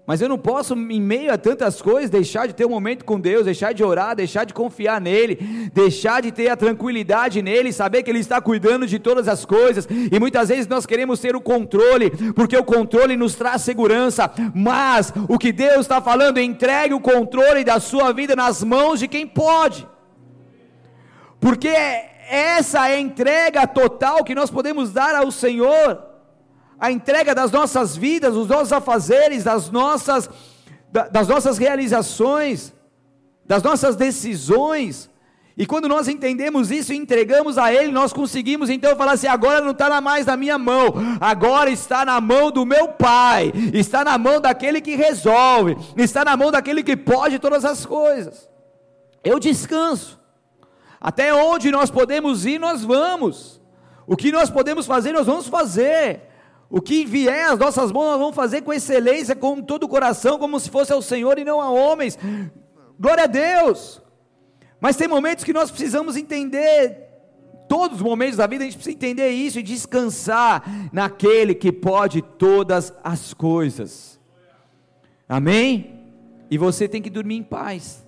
Mas 0.06 0.22
eu 0.22 0.30
não 0.30 0.38
posso, 0.38 0.76
em 0.76 1.02
meio 1.02 1.34
a 1.34 1.40
tantas 1.40 1.82
coisas, 1.82 2.08
deixar 2.08 2.46
de 2.46 2.54
ter 2.54 2.68
um 2.68 2.70
momento 2.70 3.04
com 3.04 3.20
Deus, 3.20 3.46
deixar 3.46 3.74
de 3.74 3.84
orar, 3.84 4.16
deixar 4.16 4.44
de 4.44 4.54
confiar 4.54 5.02
nele, 5.02 5.72
deixar 5.74 6.22
de 6.22 6.32
ter 6.32 6.50
a 6.50 6.56
tranquilidade 6.56 7.42
nele, 7.42 7.74
saber 7.74 8.04
que 8.04 8.12
ele 8.12 8.20
está 8.20 8.40
cuidando 8.40 8.86
de 8.86 9.00
todas 9.00 9.28
as 9.28 9.44
coisas. 9.44 9.88
E 9.90 10.20
muitas 10.20 10.50
vezes 10.50 10.68
nós 10.68 10.86
queremos 10.86 11.20
ter 11.20 11.36
o 11.36 11.42
controle, 11.42 12.12
porque 12.36 12.56
o 12.56 12.64
controle 12.64 13.18
nos 13.18 13.34
traz 13.34 13.64
segurança. 13.64 14.32
Mas 14.54 15.12
o 15.28 15.40
que 15.40 15.52
Deus 15.52 15.80
está 15.80 16.00
falando, 16.00 16.40
entregue 16.40 16.94
o 16.94 17.02
controle 17.02 17.64
da 17.64 17.80
sua 17.80 18.14
vida 18.14 18.36
nas 18.36 18.64
mãos 18.64 19.00
de 19.00 19.08
quem 19.08 19.26
pode. 19.26 19.88
Porque 21.40 21.74
essa 22.30 22.88
é 22.88 22.98
a 22.98 23.00
entrega 23.00 23.66
total 23.66 24.24
que 24.24 24.36
nós 24.36 24.52
podemos 24.52 24.94
dar 24.94 25.16
ao 25.16 25.32
Senhor 25.32 26.12
a 26.84 26.92
entrega 26.92 27.34
das 27.34 27.50
nossas 27.50 27.96
vidas, 27.96 28.34
dos 28.34 28.46
nossos 28.46 28.74
afazeres, 28.74 29.46
das 29.46 29.70
nossas, 29.70 30.30
das 30.92 31.30
nossas 31.30 31.58
realizações, 31.58 32.74
das 33.46 33.63
nossas 33.63 33.96
decisões. 33.96 35.10
E 35.56 35.66
quando 35.66 35.88
nós 35.88 36.10
entendemos 36.10 36.72
isso 36.72 36.92
e 36.92 36.98
entregamos 36.98 37.58
a 37.58 37.74
Ele, 37.74 37.90
nós 37.90 38.12
conseguimos 38.12 38.70
então 38.70 38.98
falar 38.98 39.13
assim: 39.13 39.28
agora 39.28 39.62
não 39.62 39.72
está 39.72 40.02
mais 40.02 40.25
na 40.25 40.36
minha 40.36 40.58
mão, 40.58 40.94
agora 41.22 41.70
está 41.70 42.04
na 42.04 42.20
mão 42.20 42.52
do 42.52 42.66
meu 42.66 42.90
Pai, 42.90 43.54
está 43.74 44.04
na 44.04 44.18
mão 44.18 44.42
daquele 44.42 44.82
que 44.82 44.98
resolve, 44.98 45.78
está 45.96 46.25
na 46.25 46.36
mão 46.36 46.52
daquele 46.52 46.84
que 46.84 46.98
pode 46.98 47.40
todas 47.40 47.63
as 47.63 47.86
coisas. 47.86 48.50
Eu 49.24 49.40
descanso. 49.40 50.20
Até 51.00 51.34
onde 51.34 51.72
nós 51.72 51.90
podemos 51.90 52.46
ir, 52.46 52.60
nós 52.60 52.84
vamos. 52.84 53.62
O 54.06 54.18
que 54.18 54.34
nós 54.34 54.50
podemos 54.50 54.86
fazer, 54.86 55.13
nós 55.13 55.25
vamos 55.25 55.48
fazer. 55.48 56.33
O 56.75 56.82
que 56.82 57.06
vier 57.06 57.51
às 57.51 57.60
nossas 57.60 57.92
mãos, 57.92 58.06
nós 58.06 58.20
vamos 58.20 58.36
fazer 58.36 58.63
com 58.63 58.74
excelência, 58.74 59.36
com 59.36 59.62
todo 59.62 59.84
o 59.84 59.88
coração, 59.88 60.39
como 60.39 60.60
se 60.60 60.72
fosse 60.72 60.92
ao 60.92 61.03
Senhor 61.03 61.38
e 61.38 61.44
não 61.44 61.62
a 61.62 61.70
homens. 61.70 62.18
Glória 63.00 63.25
a 63.25 63.27
Deus. 63.27 64.01
Mas 64.82 64.96
tem 64.96 65.08
momentos 65.08 65.44
que 65.44 65.53
nós 65.53 65.70
precisamos 65.70 66.18
entender, 66.18 67.10
todos 67.70 67.98
os 67.98 68.03
momentos 68.03 68.38
da 68.38 68.48
vida 68.48 68.63
a 68.63 68.65
gente 68.65 68.75
precisa 68.75 68.96
entender 68.96 69.30
isso 69.30 69.60
e 69.60 69.62
descansar 69.62 70.63
naquele 70.92 71.53
que 71.53 71.72
pode 71.72 72.24
todas 72.24 72.92
as 73.03 73.36
coisas. 73.36 74.20
Amém? 75.30 76.08
E 76.50 76.58
você 76.58 76.88
tem 76.88 77.03
que 77.03 77.10
dormir 77.12 77.36
em 77.36 77.44
paz. 77.44 78.03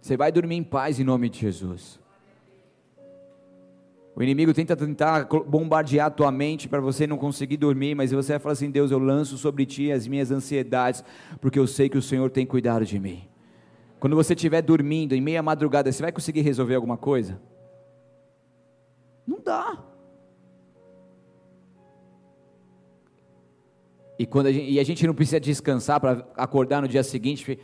Você 0.00 0.16
vai 0.16 0.30
dormir 0.30 0.54
em 0.54 0.62
paz 0.62 1.00
em 1.00 1.04
nome 1.04 1.28
de 1.28 1.40
Jesus. 1.40 1.98
O 4.18 4.22
inimigo 4.24 4.52
tenta 4.52 4.74
tentar 4.74 5.28
bombardear 5.46 6.08
a 6.08 6.10
tua 6.10 6.32
mente 6.32 6.68
para 6.68 6.80
você 6.80 7.06
não 7.06 7.16
conseguir 7.16 7.56
dormir, 7.56 7.94
mas 7.94 8.10
você 8.10 8.32
vai 8.32 8.40
falar 8.40 8.54
assim: 8.54 8.68
Deus, 8.68 8.90
eu 8.90 8.98
lanço 8.98 9.38
sobre 9.38 9.64
ti 9.64 9.92
as 9.92 10.08
minhas 10.08 10.32
ansiedades, 10.32 11.04
porque 11.40 11.56
eu 11.56 11.68
sei 11.68 11.88
que 11.88 11.96
o 11.96 12.02
Senhor 12.02 12.28
tem 12.28 12.44
cuidado 12.44 12.84
de 12.84 12.98
mim. 12.98 13.28
Quando 14.00 14.16
você 14.16 14.34
estiver 14.34 14.60
dormindo 14.60 15.14
em 15.14 15.20
meia 15.20 15.40
madrugada, 15.40 15.92
você 15.92 16.02
vai 16.02 16.10
conseguir 16.10 16.40
resolver 16.40 16.74
alguma 16.74 16.96
coisa? 16.96 17.40
Não 19.24 19.40
dá. 19.40 19.84
E, 24.18 24.26
quando 24.26 24.48
a 24.48 24.52
gente, 24.52 24.68
e 24.68 24.80
a 24.80 24.84
gente 24.84 25.06
não 25.06 25.14
precisa 25.14 25.38
descansar 25.38 26.00
para 26.00 26.26
acordar 26.36 26.82
no 26.82 26.88
dia 26.88 27.04
seguinte 27.04 27.56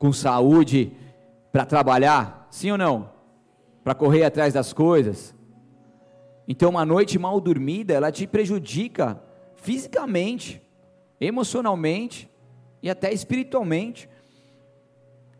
com 0.00 0.12
saúde 0.12 0.90
para 1.52 1.64
trabalhar, 1.64 2.48
sim 2.50 2.72
ou 2.72 2.76
não? 2.76 3.08
Para 3.84 3.94
correr 3.94 4.24
atrás 4.24 4.52
das 4.52 4.72
coisas. 4.72 5.32
Então, 6.52 6.68
uma 6.68 6.84
noite 6.84 7.18
mal 7.18 7.40
dormida, 7.40 7.94
ela 7.94 8.12
te 8.12 8.26
prejudica 8.26 9.18
fisicamente, 9.56 10.60
emocionalmente 11.18 12.28
e 12.82 12.90
até 12.90 13.10
espiritualmente. 13.10 14.06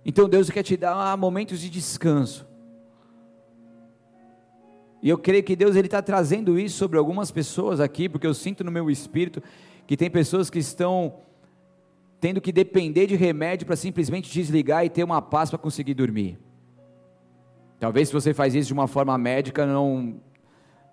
Então 0.07 0.27
Deus 0.27 0.49
quer 0.49 0.63
te 0.63 0.75
dar 0.75 1.15
momentos 1.19 1.61
de 1.61 1.69
descanso. 1.69 2.47
E 5.03 5.11
eu 5.11 5.19
creio 5.19 5.45
que 5.45 5.55
Deus 5.55 5.77
ele 5.77 5.87
está 5.87 6.01
trazendo 6.01 6.59
isso 6.59 6.79
sobre 6.79 6.97
algumas 6.97 7.31
pessoas 7.31 7.79
aqui, 7.79 8.09
porque 8.09 8.27
eu 8.27 8.33
sinto 8.33 8.65
no 8.65 8.71
meu 8.71 8.91
espírito 8.91 9.43
que 9.87 9.99
tem 9.99 10.11
pessoas 10.11 10.49
que 10.49 10.61
estão 10.61 11.17
tendo 12.19 12.41
que 12.41 12.53
depender 12.53 13.07
de 13.07 13.17
remédio 13.17 13.67
para 13.67 13.77
simplesmente 13.77 14.33
desligar 14.33 14.83
e 14.83 14.89
ter 14.89 15.05
uma 15.05 15.21
paz 15.21 15.51
para 15.51 15.59
conseguir 15.59 15.93
dormir. 15.93 16.39
Talvez 17.79 18.09
se 18.09 18.15
você 18.15 18.33
faz 18.33 18.55
isso 18.55 18.69
de 18.69 18.73
uma 18.73 18.87
forma 18.87 19.19
médica, 19.19 19.67
não, 19.67 20.19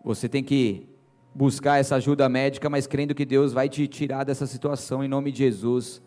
você 0.04 0.30
tem 0.30 0.44
que 0.44 0.88
buscar 1.34 1.80
essa 1.80 1.96
ajuda 1.96 2.28
médica, 2.28 2.70
mas 2.70 2.88
crendo 2.88 3.16
que 3.16 3.26
Deus 3.26 3.54
vai 3.54 3.70
te 3.70 3.88
tirar 3.88 4.24
dessa 4.24 4.48
situação 4.48 5.04
em 5.04 5.08
nome 5.08 5.32
de 5.32 5.40
Jesus. 5.40 6.02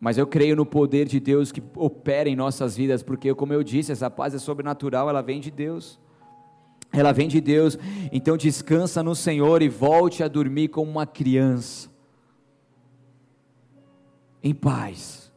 Mas 0.00 0.16
eu 0.16 0.26
creio 0.26 0.54
no 0.54 0.64
poder 0.64 1.06
de 1.06 1.18
Deus 1.18 1.50
que 1.50 1.62
opera 1.74 2.28
em 2.28 2.36
nossas 2.36 2.76
vidas, 2.76 3.02
porque, 3.02 3.34
como 3.34 3.52
eu 3.52 3.62
disse, 3.62 3.90
essa 3.90 4.08
paz 4.08 4.34
é 4.34 4.38
sobrenatural, 4.38 5.08
ela 5.08 5.22
vem 5.22 5.40
de 5.40 5.50
Deus. 5.50 5.98
Ela 6.92 7.12
vem 7.12 7.28
de 7.28 7.40
Deus. 7.40 7.78
Então 8.12 8.36
descansa 8.36 9.02
no 9.02 9.14
Senhor 9.14 9.60
e 9.62 9.68
volte 9.68 10.22
a 10.22 10.28
dormir 10.28 10.68
como 10.68 10.90
uma 10.90 11.06
criança. 11.06 11.90
Em 14.42 14.54
paz. 14.54 15.32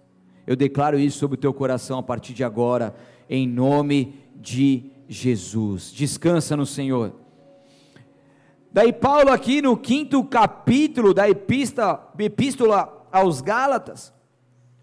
Eu 0.45 0.55
declaro 0.55 0.99
isso 0.99 1.17
sobre 1.17 1.37
o 1.37 1.41
teu 1.41 1.53
coração 1.53 1.99
a 1.99 2.03
partir 2.03 2.33
de 2.33 2.43
agora, 2.43 2.95
em 3.29 3.47
nome 3.47 4.15
de 4.35 4.91
Jesus. 5.11 5.91
Descansa 5.91 6.55
no 6.55 6.65
Senhor. 6.65 7.13
Daí 8.71 8.93
Paulo 8.93 9.29
aqui 9.29 9.61
no 9.61 9.75
quinto 9.75 10.23
capítulo 10.23 11.13
da 11.13 11.29
epístola, 11.29 12.09
aos 13.11 13.41
Gálatas, 13.41 14.13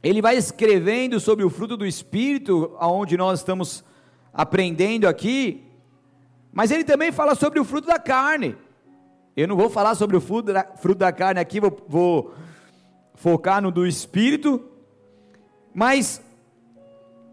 ele 0.02 0.20
vai 0.20 0.36
escrevendo 0.36 1.18
sobre 1.18 1.46
o 1.46 1.48
fruto 1.48 1.78
do 1.78 1.86
Espírito, 1.86 2.76
aonde 2.78 3.16
nós 3.16 3.40
estamos 3.40 3.82
aprendendo 4.30 5.08
aqui, 5.08 5.64
mas 6.52 6.70
ele 6.70 6.84
também 6.84 7.10
fala 7.10 7.34
sobre 7.34 7.58
o 7.58 7.64
fruto 7.64 7.88
da 7.88 7.98
carne. 7.98 8.54
Eu 9.34 9.48
não 9.48 9.56
vou 9.56 9.70
falar 9.70 9.94
sobre 9.94 10.14
o 10.14 10.20
fruto 10.20 10.52
da, 10.52 10.62
fruto 10.76 10.98
da 10.98 11.10
carne 11.10 11.40
aqui, 11.40 11.58
vou, 11.58 11.86
vou 11.88 12.34
focar 13.14 13.62
no 13.62 13.70
do 13.70 13.86
Espírito, 13.86 14.62
mas 15.72 16.22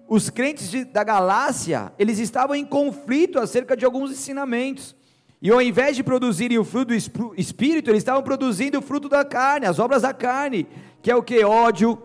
os 0.07 0.29
crentes 0.29 0.69
de, 0.69 0.85
da 0.85 1.03
Galácia, 1.03 1.91
eles 1.97 2.19
estavam 2.19 2.55
em 2.55 2.65
conflito 2.65 3.39
acerca 3.39 3.75
de 3.75 3.85
alguns 3.85 4.11
ensinamentos. 4.11 4.95
E 5.41 5.51
ao 5.51 5.61
invés 5.61 5.95
de 5.95 6.03
produzirem 6.03 6.57
o 6.57 6.63
fruto 6.63 6.93
do 6.93 7.35
Espírito, 7.35 7.89
eles 7.89 7.99
estavam 7.99 8.23
produzindo 8.23 8.79
o 8.79 8.81
fruto 8.81 9.09
da 9.09 9.23
carne, 9.25 9.65
as 9.65 9.79
obras 9.79 10.01
da 10.01 10.13
carne, 10.13 10.67
que 11.01 11.11
é 11.11 11.15
o 11.15 11.23
que? 11.23 11.43
Ódio, 11.43 12.01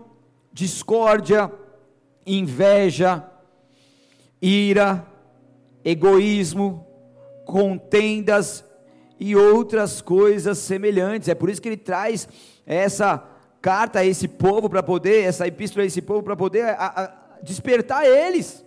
discórdia, 0.52 1.50
inveja, 2.26 3.24
ira, 4.42 5.06
egoísmo, 5.84 6.86
contendas 7.46 8.64
e 9.18 9.36
outras 9.36 10.00
coisas 10.00 10.58
semelhantes. 10.58 11.28
É 11.28 11.34
por 11.34 11.50
isso 11.50 11.60
que 11.60 11.68
ele 11.68 11.76
traz 11.76 12.28
essa 12.66 13.26
carta 13.60 14.00
a 14.00 14.04
esse 14.04 14.26
povo 14.26 14.68
para 14.68 14.82
poder, 14.82 15.24
essa 15.24 15.46
epístola 15.46 15.84
a 15.84 15.86
esse 15.86 16.00
povo 16.00 16.22
para 16.22 16.36
poder 16.36 16.64
a, 16.64 16.86
a, 16.86 17.19
despertar 17.42 18.04
eles. 18.04 18.64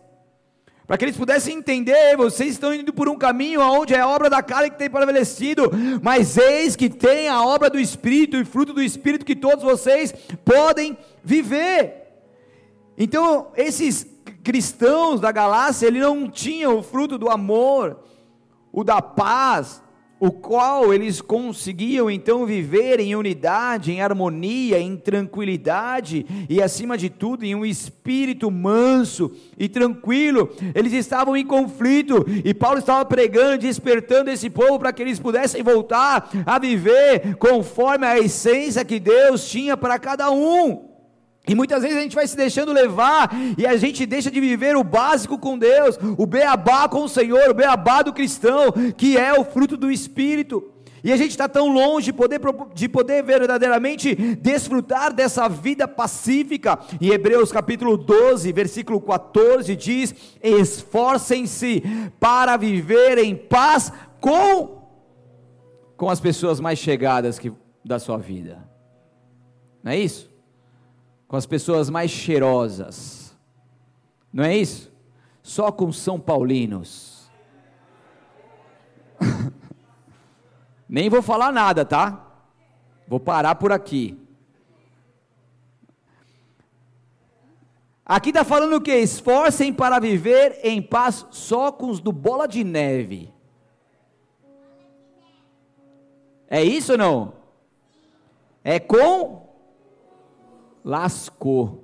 Para 0.85 0.97
que 0.97 1.05
eles 1.05 1.17
pudessem 1.17 1.57
entender, 1.57 2.17
vocês 2.17 2.51
estão 2.51 2.73
indo 2.73 2.91
por 2.91 3.07
um 3.07 3.17
caminho 3.17 3.61
onde 3.61 3.93
é 3.93 3.99
a 3.99 4.07
obra 4.07 4.29
da 4.29 4.43
carne 4.43 4.69
que 4.69 4.77
tem 4.77 4.89
prevalecido, 4.89 5.71
mas 6.01 6.37
eis 6.37 6.75
que 6.75 6.89
tem 6.89 7.29
a 7.29 7.43
obra 7.43 7.69
do 7.69 7.79
Espírito 7.79 8.35
e 8.37 8.43
fruto 8.43 8.73
do 8.73 8.81
Espírito 8.81 9.25
que 9.25 9.35
todos 9.35 9.63
vocês 9.63 10.13
podem 10.43 10.97
viver. 11.23 12.03
Então, 12.97 13.47
esses 13.55 14.05
cristãos 14.43 15.21
da 15.21 15.31
Galácia, 15.31 15.87
ele 15.87 15.99
não 15.99 16.29
tinham 16.29 16.77
o 16.77 16.83
fruto 16.83 17.17
do 17.17 17.29
amor, 17.29 17.99
o 18.71 18.83
da 18.83 19.01
paz, 19.01 19.82
o 20.23 20.31
qual 20.31 20.93
eles 20.93 21.19
conseguiam 21.19 22.09
então 22.09 22.45
viver 22.45 22.97
em 23.01 23.13
unidade, 23.13 23.91
em 23.91 24.01
harmonia, 24.01 24.79
em 24.79 24.95
tranquilidade 24.95 26.25
e 26.47 26.61
acima 26.61 26.97
de 26.97 27.09
tudo 27.09 27.43
em 27.43 27.53
um 27.53 27.65
espírito 27.65 28.49
manso 28.49 29.33
e 29.59 29.67
tranquilo. 29.67 30.49
Eles 30.73 30.93
estavam 30.93 31.35
em 31.35 31.45
conflito 31.45 32.25
e 32.45 32.53
Paulo 32.53 32.79
estava 32.79 33.03
pregando, 33.03 33.57
despertando 33.57 34.29
esse 34.29 34.49
povo 34.49 34.79
para 34.79 34.93
que 34.93 35.01
eles 35.01 35.19
pudessem 35.19 35.61
voltar 35.61 36.29
a 36.45 36.57
viver 36.57 37.35
conforme 37.35 38.07
a 38.07 38.17
essência 38.17 38.85
que 38.85 39.01
Deus 39.01 39.49
tinha 39.49 39.75
para 39.75 39.99
cada 39.99 40.31
um. 40.31 40.92
E 41.47 41.53
muitas 41.53 41.81
vezes 41.81 41.97
a 41.97 42.01
gente 42.01 42.15
vai 42.15 42.25
se 42.25 42.37
deixando 42.37 42.71
levar 42.71 43.29
e 43.57 43.67
a 43.67 43.75
gente 43.75 44.05
deixa 44.05 44.31
de 44.31 44.39
viver 44.39 44.77
o 44.77 44.83
básico 44.83 45.37
com 45.37 45.57
Deus, 45.57 45.99
o 46.17 46.25
beabá 46.25 46.87
com 46.87 47.03
o 47.03 47.09
Senhor, 47.09 47.49
o 47.49 47.53
beabá 47.53 48.01
do 48.01 48.13
cristão, 48.13 48.71
que 48.95 49.17
é 49.17 49.37
o 49.37 49.43
fruto 49.43 49.75
do 49.75 49.91
Espírito. 49.91 50.71
E 51.03 51.11
a 51.11 51.17
gente 51.17 51.31
está 51.31 51.49
tão 51.49 51.67
longe 51.67 52.05
de 52.05 52.13
poder, 52.13 52.39
de 52.73 52.87
poder 52.87 53.21
verdadeiramente 53.23 54.15
desfrutar 54.37 55.13
dessa 55.13 55.49
vida 55.49 55.85
pacífica. 55.85 56.79
Em 57.01 57.09
Hebreus 57.09 57.51
capítulo 57.51 57.97
12, 57.97 58.49
versículo 58.53 59.01
14 59.01 59.75
diz: 59.75 60.15
Esforcem-se 60.41 61.83
para 62.21 62.55
viver 62.55 63.17
em 63.17 63.35
paz 63.35 63.91
com, 64.21 64.81
com 65.97 66.09
as 66.09 66.21
pessoas 66.21 66.61
mais 66.61 66.79
chegadas 66.79 67.37
que, 67.37 67.51
da 67.83 67.99
sua 67.99 68.17
vida. 68.17 68.65
Não 69.83 69.91
é 69.91 69.99
isso? 69.99 70.32
Com 71.33 71.37
as 71.37 71.47
pessoas 71.47 71.89
mais 71.89 72.11
cheirosas. 72.11 73.35
Não 74.31 74.43
é 74.43 74.55
isso? 74.55 74.93
Só 75.41 75.71
com 75.71 75.91
São 75.91 76.19
Paulinos. 76.19 77.27
Nem 80.87 81.09
vou 81.09 81.23
falar 81.23 81.51
nada, 81.51 81.83
tá? 81.83 82.23
Vou 83.07 83.19
parar 83.19 83.55
por 83.55 83.71
aqui. 83.71 84.15
Aqui 88.05 88.29
está 88.29 88.43
falando 88.43 88.75
o 88.75 88.81
que? 88.81 88.93
Esforcem 88.93 89.73
para 89.73 89.97
viver 89.97 90.59
em 90.61 90.83
paz 90.83 91.25
só 91.31 91.71
com 91.71 91.89
os 91.89 91.99
do 91.99 92.11
bola 92.11 92.47
de 92.47 92.63
neve. 92.63 93.33
É 96.47 96.63
isso 96.63 96.91
ou 96.91 96.97
não? 96.99 97.33
É 98.63 98.79
com 98.79 99.42
lascou. 100.83 101.83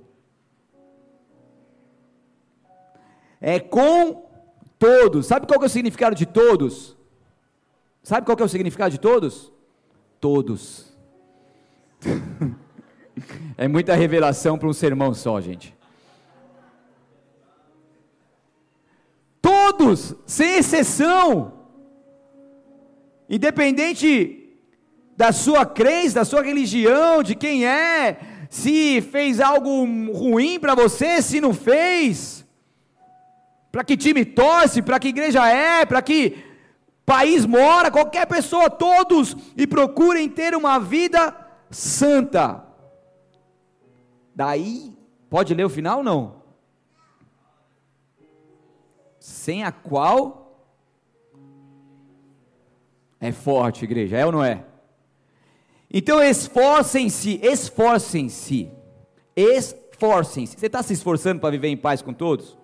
É 3.39 3.59
com 3.59 4.29
todos. 4.77 5.27
Sabe 5.27 5.47
qual 5.47 5.61
é 5.61 5.65
o 5.65 5.69
significado 5.69 6.15
de 6.15 6.25
todos? 6.25 6.97
Sabe 8.03 8.25
qual 8.25 8.37
é 8.39 8.43
o 8.43 8.49
significado 8.49 8.91
de 8.91 8.99
todos? 8.99 9.51
Todos. 10.19 10.91
é 13.57 13.67
muita 13.67 13.95
revelação 13.95 14.57
para 14.57 14.67
um 14.67 14.73
sermão 14.73 15.13
só, 15.13 15.39
gente. 15.39 15.77
Todos, 19.41 20.15
sem 20.25 20.57
exceção. 20.57 21.53
Independente 23.29 24.57
da 25.15 25.31
sua 25.31 25.65
crença, 25.65 26.15
da 26.15 26.25
sua 26.25 26.41
religião, 26.41 27.21
de 27.21 27.35
quem 27.35 27.65
é, 27.65 28.38
se 28.49 28.99
fez 29.01 29.39
algo 29.39 29.85
ruim 30.11 30.59
para 30.59 30.73
você, 30.73 31.21
se 31.21 31.39
não 31.39 31.53
fez, 31.53 32.43
para 33.71 33.83
que 33.83 33.95
time 33.95 34.25
torce, 34.25 34.81
para 34.81 34.99
que 34.99 35.09
igreja 35.09 35.47
é, 35.47 35.85
para 35.85 36.01
que 36.01 36.43
país 37.05 37.45
mora, 37.45 37.91
qualquer 37.91 38.25
pessoa, 38.25 38.69
todos, 38.69 39.35
e 39.55 39.67
procurem 39.67 40.27
ter 40.27 40.55
uma 40.55 40.79
vida 40.79 41.35
santa. 41.69 42.65
Daí, 44.33 44.97
pode 45.29 45.53
ler 45.53 45.65
o 45.65 45.69
final 45.69 46.03
não? 46.03 46.39
Sem 49.19 49.63
a 49.63 49.71
qual 49.71 50.39
é 53.19 53.31
forte, 53.31 53.83
igreja, 53.83 54.17
é 54.17 54.25
ou 54.25 54.31
não 54.31 54.43
é? 54.43 54.65
Então 55.91 56.21
esforcem-se, 56.21 57.39
esforcem-se, 57.41 58.71
esforcem-se. 59.35 60.59
Você 60.59 60.67
está 60.67 60.83
se 60.83 60.93
esforçando 60.93 61.41
para 61.41 61.49
viver 61.49 61.69
em 61.69 61.77
paz 61.77 62.01
com 62.01 62.13
todos? 62.13 62.57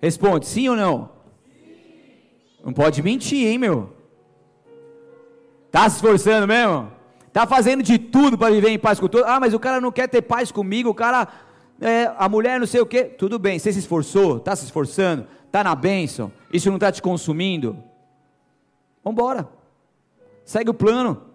Responde, 0.00 0.46
sim 0.46 0.68
ou 0.68 0.76
não? 0.76 1.10
Não 2.64 2.72
pode 2.72 3.02
mentir, 3.02 3.46
hein, 3.46 3.58
meu? 3.58 3.92
Está 5.66 5.88
se 5.88 5.96
esforçando 5.96 6.46
mesmo? 6.46 6.90
Está 7.26 7.46
fazendo 7.46 7.82
de 7.82 7.98
tudo 7.98 8.38
para 8.38 8.52
viver 8.52 8.70
em 8.70 8.78
paz 8.78 8.98
com 8.98 9.08
todos? 9.08 9.26
Ah, 9.28 9.38
mas 9.38 9.52
o 9.52 9.60
cara 9.60 9.80
não 9.80 9.92
quer 9.92 10.08
ter 10.08 10.22
paz 10.22 10.50
comigo, 10.50 10.90
o 10.90 10.94
cara, 10.94 11.28
é, 11.80 12.10
a 12.16 12.28
mulher 12.28 12.58
não 12.58 12.66
sei 12.66 12.80
o 12.80 12.86
quê. 12.86 13.04
Tudo 13.04 13.38
bem, 13.38 13.58
você 13.58 13.72
se 13.72 13.78
esforçou, 13.78 14.38
está 14.38 14.56
se 14.56 14.64
esforçando, 14.64 15.26
está 15.46 15.62
na 15.62 15.74
bênção, 15.74 16.32
isso 16.52 16.68
não 16.68 16.76
está 16.76 16.90
te 16.90 17.02
consumindo? 17.02 17.76
Vamos 19.04 19.18
embora, 19.18 19.48
segue 20.44 20.70
o 20.70 20.74
plano. 20.74 21.31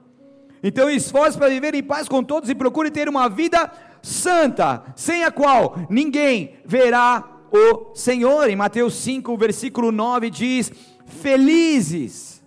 Então 0.68 0.90
esforce 0.90 1.38
para 1.38 1.48
viver 1.48 1.74
em 1.76 1.82
paz 1.82 2.10
com 2.10 2.22
todos 2.22 2.50
e 2.50 2.56
procure 2.56 2.92
ter 2.92 3.08
uma 3.08 3.30
vida 3.30 3.72
santa, 4.02 4.84
sem 4.98 5.24
a 5.24 5.32
qual 5.32 5.78
ninguém 5.90 6.58
verá 6.66 7.24
o 7.50 7.96
Senhor. 7.96 8.50
Em 8.50 8.56
Mateus 8.58 8.96
5, 8.96 9.38
versículo 9.38 9.94
9 9.94 10.30
diz: 10.30 10.70
Felizes 11.06 12.44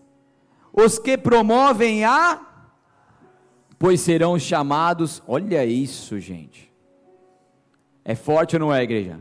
os 0.70 0.98
que 0.98 1.16
promovem 1.16 2.04
a, 2.04 2.46
pois 3.78 4.02
serão 4.02 4.38
chamados. 4.38 5.22
Olha 5.26 5.64
isso, 5.64 6.20
gente. 6.20 6.70
É 8.04 8.14
forte 8.14 8.56
ou 8.56 8.60
não 8.60 8.74
é, 8.74 8.82
igreja? 8.82 9.18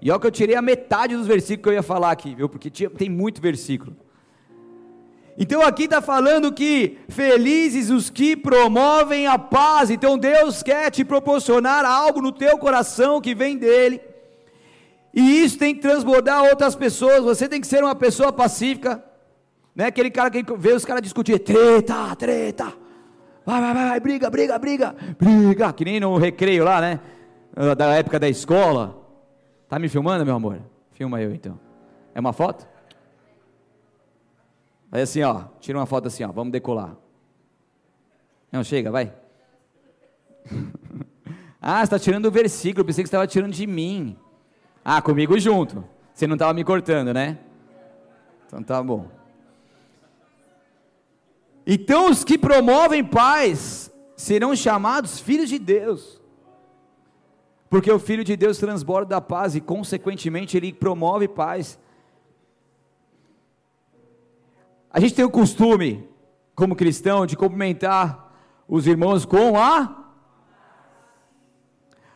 E 0.00 0.10
olha 0.10 0.18
que 0.18 0.26
eu 0.26 0.32
tirei 0.32 0.56
a 0.56 0.62
metade 0.62 1.16
dos 1.16 1.28
versículos 1.28 1.62
que 1.62 1.68
eu 1.68 1.74
ia 1.74 1.84
falar 1.84 2.10
aqui, 2.10 2.34
viu? 2.34 2.48
Porque 2.48 2.68
tinha, 2.68 2.90
tem 2.90 3.08
muito 3.08 3.40
versículo. 3.40 3.96
Então 5.36 5.62
aqui 5.62 5.84
está 5.84 6.02
falando 6.02 6.52
que 6.52 6.98
felizes 7.08 7.88
os 7.90 8.10
que 8.10 8.36
promovem 8.36 9.26
a 9.26 9.38
paz. 9.38 9.90
Então 9.90 10.18
Deus 10.18 10.62
quer 10.62 10.90
te 10.90 11.04
proporcionar 11.04 11.84
algo 11.84 12.20
no 12.20 12.32
teu 12.32 12.58
coração 12.58 13.20
que 13.20 13.34
vem 13.34 13.56
dele. 13.56 14.00
E 15.14 15.42
isso 15.42 15.58
tem 15.58 15.74
que 15.74 15.80
transbordar 15.80 16.42
outras 16.44 16.74
pessoas. 16.74 17.24
Você 17.24 17.48
tem 17.48 17.60
que 17.60 17.66
ser 17.66 17.82
uma 17.82 17.94
pessoa 17.94 18.32
pacífica. 18.32 19.02
Não 19.74 19.84
é 19.84 19.88
aquele 19.88 20.10
cara 20.10 20.30
que 20.30 20.44
vê 20.56 20.72
os 20.72 20.84
caras 20.84 21.02
discutir, 21.02 21.38
treta, 21.38 22.14
treta. 22.16 22.72
Vai, 23.44 23.60
vai, 23.60 23.74
vai, 23.74 24.00
briga, 24.00 24.30
briga, 24.30 24.58
briga, 24.58 24.94
briga. 25.18 25.72
Que 25.72 25.84
nem 25.84 25.98
no 25.98 26.16
recreio 26.16 26.64
lá, 26.64 26.80
né? 26.80 27.00
Da 27.76 27.94
época 27.94 28.18
da 28.18 28.28
escola. 28.28 28.98
Tá 29.68 29.78
me 29.78 29.88
filmando, 29.88 30.24
meu 30.24 30.34
amor? 30.34 30.60
Filma 30.92 31.20
eu 31.20 31.34
então. 31.34 31.58
É 32.14 32.20
uma 32.20 32.32
foto? 32.32 32.66
Vai 34.92 35.00
assim, 35.00 35.22
ó. 35.22 35.44
Tira 35.58 35.78
uma 35.78 35.86
foto 35.86 36.08
assim, 36.08 36.22
ó. 36.22 36.30
Vamos 36.30 36.52
decolar. 36.52 36.94
Não, 38.52 38.62
chega, 38.62 38.90
vai. 38.90 39.10
ah, 41.58 41.78
você 41.78 41.84
está 41.84 41.98
tirando 41.98 42.26
o 42.26 42.30
versículo. 42.30 42.84
Pensei 42.84 43.02
que 43.02 43.08
você 43.08 43.16
estava 43.16 43.26
tirando 43.26 43.54
de 43.54 43.66
mim. 43.66 44.18
Ah, 44.84 45.00
comigo 45.00 45.38
junto. 45.40 45.82
Você 46.12 46.26
não 46.26 46.34
estava 46.34 46.52
me 46.52 46.62
cortando, 46.62 47.14
né? 47.14 47.38
Então 48.46 48.62
tá 48.62 48.82
bom. 48.82 49.08
Então 51.66 52.10
os 52.10 52.22
que 52.22 52.36
promovem 52.36 53.02
paz 53.02 53.90
serão 54.14 54.54
chamados 54.54 55.18
filhos 55.18 55.48
de 55.48 55.58
Deus. 55.58 56.20
Porque 57.70 57.90
o 57.90 57.98
filho 57.98 58.24
de 58.24 58.36
Deus 58.36 58.58
transborda 58.58 59.16
a 59.16 59.22
paz 59.22 59.54
e 59.54 59.60
consequentemente 59.60 60.54
ele 60.54 60.70
promove 60.70 61.26
paz. 61.28 61.78
A 64.92 65.00
gente 65.00 65.14
tem 65.14 65.24
o 65.24 65.30
costume, 65.30 66.06
como 66.54 66.76
cristão, 66.76 67.24
de 67.24 67.36
cumprimentar 67.36 68.30
os 68.68 68.86
irmãos 68.86 69.24
com 69.24 69.58
a 69.58 69.98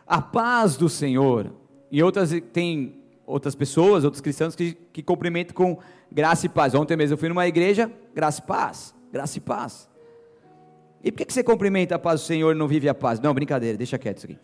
a 0.05 0.21
paz 0.21 0.77
do 0.77 0.87
Senhor. 0.87 1.51
E 1.91 2.01
outras 2.01 2.31
tem 2.53 3.01
outras 3.25 3.55
pessoas, 3.55 4.05
outros 4.05 4.21
cristãos 4.21 4.55
que, 4.55 4.73
que 4.93 5.03
cumprimentam 5.03 5.53
com 5.53 5.79
graça 6.11 6.45
e 6.45 6.49
paz. 6.49 6.73
Ontem 6.73 6.95
mesmo 6.95 7.15
eu 7.15 7.17
fui 7.17 7.27
numa 7.27 7.47
igreja, 7.47 7.91
graça 8.15 8.41
e 8.41 8.45
paz, 8.47 8.95
graça 9.11 9.37
e 9.37 9.41
paz. 9.41 9.89
E 11.03 11.11
por 11.11 11.17
que, 11.17 11.25
que 11.25 11.33
você 11.33 11.43
cumprimenta 11.43 11.95
a 11.95 11.99
paz 11.99 12.21
do 12.21 12.25
Senhor 12.25 12.55
e 12.55 12.57
não 12.57 12.67
vive 12.67 12.87
a 12.87 12.93
paz? 12.93 13.19
Não, 13.19 13.33
brincadeira, 13.33 13.77
deixa 13.77 13.97
quieto 13.97 14.17
isso 14.17 14.27
aqui. 14.27 14.39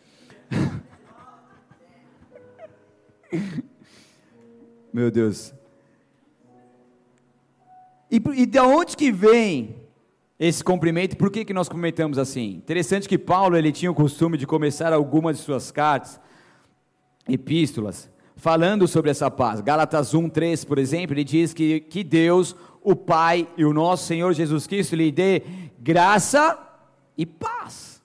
Meu 4.93 5.10
Deus. 5.10 5.54
E, 8.13 8.21
e 8.43 8.45
de 8.45 8.60
onde 8.60 8.95
que 8.95 9.12
vem 9.12 9.76
esse 10.39 10.63
cumprimento? 10.63 11.17
Por 11.17 11.32
que, 11.32 11.43
que 11.43 11.52
nós 11.52 11.67
cumprimentamos 11.67 12.19
assim? 12.19 12.58
Interessante 12.58 13.10
que 13.10 13.17
Paulo 13.17 13.58
ele 13.58 13.71
tinha 13.71 13.89
o 13.89 13.95
costume 13.95 14.38
de 14.38 14.45
começar 14.45 14.93
algumas 14.93 15.38
de 15.38 15.43
suas 15.43 15.71
cartas, 15.71 16.21
epístolas, 17.28 18.12
falando 18.36 18.88
sobre 18.88 19.10
essa 19.10 19.32
paz. 19.32 19.62
Gálatas 19.62 20.13
1, 20.13 20.30
3, 20.30 20.63
por 20.63 20.78
exemplo, 20.78 21.15
ele 21.15 21.23
diz 21.23 21.56
que, 21.56 21.80
que 21.80 22.04
Deus, 22.04 22.56
o 22.84 22.95
Pai 22.95 23.47
e 23.58 23.65
o 23.65 23.73
nosso 23.73 24.06
Senhor 24.06 24.32
Jesus 24.32 24.67
Cristo 24.67 24.95
lhe 24.95 25.12
dê 25.12 25.41
graça 25.80 26.56
e 27.17 27.26
paz. 27.26 27.99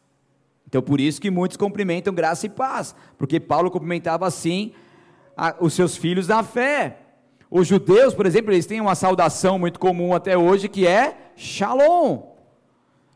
Então, 0.67 0.81
por 0.81 1.03
isso 1.03 1.21
que 1.21 1.31
muitos 1.31 1.59
cumprimentam 1.59 2.15
graça 2.15 2.47
e 2.47 2.49
paz, 2.49 2.97
porque 3.19 3.39
Paulo 3.39 3.71
cumprimentava 3.71 4.27
assim 4.27 4.73
a, 5.37 5.55
os 5.61 5.75
seus 5.75 5.99
filhos 5.99 6.27
da 6.27 6.43
fé. 6.43 7.08
Os 7.51 7.67
judeus, 7.67 8.13
por 8.13 8.27
exemplo, 8.27 8.53
eles 8.53 8.67
têm 8.67 8.81
uma 8.81 8.95
saudação 8.95 9.59
muito 9.59 9.81
comum 9.81 10.15
até 10.15 10.37
hoje 10.37 10.69
que 10.69 10.87
é 10.87 11.17
Shalom. 11.35 12.23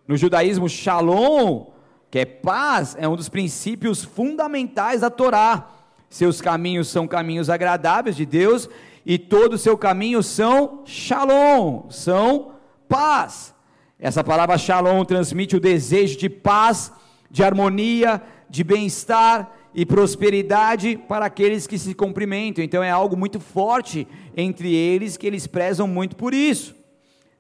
No 0.09 0.16
judaísmo, 0.16 0.68
Shalom, 0.68 1.66
que 2.11 2.21
é 2.21 2.25
paz, 2.25 2.97
é 2.99 3.07
um 3.07 3.16
dos 3.16 3.29
princípios 3.29 4.03
fundamentais 4.03 5.03
da 5.03 5.11
Torá. 5.11 5.68
Seus 6.09 6.40
caminhos 6.40 6.88
são 6.88 7.07
caminhos 7.07 7.51
agradáveis 7.51 8.16
de 8.16 8.25
Deus 8.25 8.68
e 9.05 9.18
todo 9.18 9.55
o 9.55 9.59
seu 9.59 9.77
caminho 9.77 10.23
são 10.23 10.83
Shalom, 10.87 11.90
são 11.90 12.53
paz. 12.88 13.55
Essa 13.99 14.25
palavra 14.25 14.57
Shalom 14.57 15.05
transmite 15.05 15.57
o 15.57 15.61
desejo 15.61 16.16
de 16.18 16.29
paz, 16.31 16.90
de 17.31 17.42
harmonia, 17.45 18.23
de 18.49 18.64
bem-estar 18.64 19.51
e 19.74 19.87
prosperidade 19.87 20.98
para 21.08 21.26
aqueles 21.26 21.66
que 21.66 21.78
se 21.78 21.94
cumprimentam. 21.94 22.62
Então 22.62 22.82
é 22.82 22.90
algo 22.90 23.16
muito 23.16 23.40
forte 23.40 24.06
entre 24.37 24.74
eles 24.74 25.16
que 25.16 25.26
eles 25.26 25.46
prezam 25.46 25.87
muito 25.87 26.16
por 26.16 26.35
isso. 26.35 26.74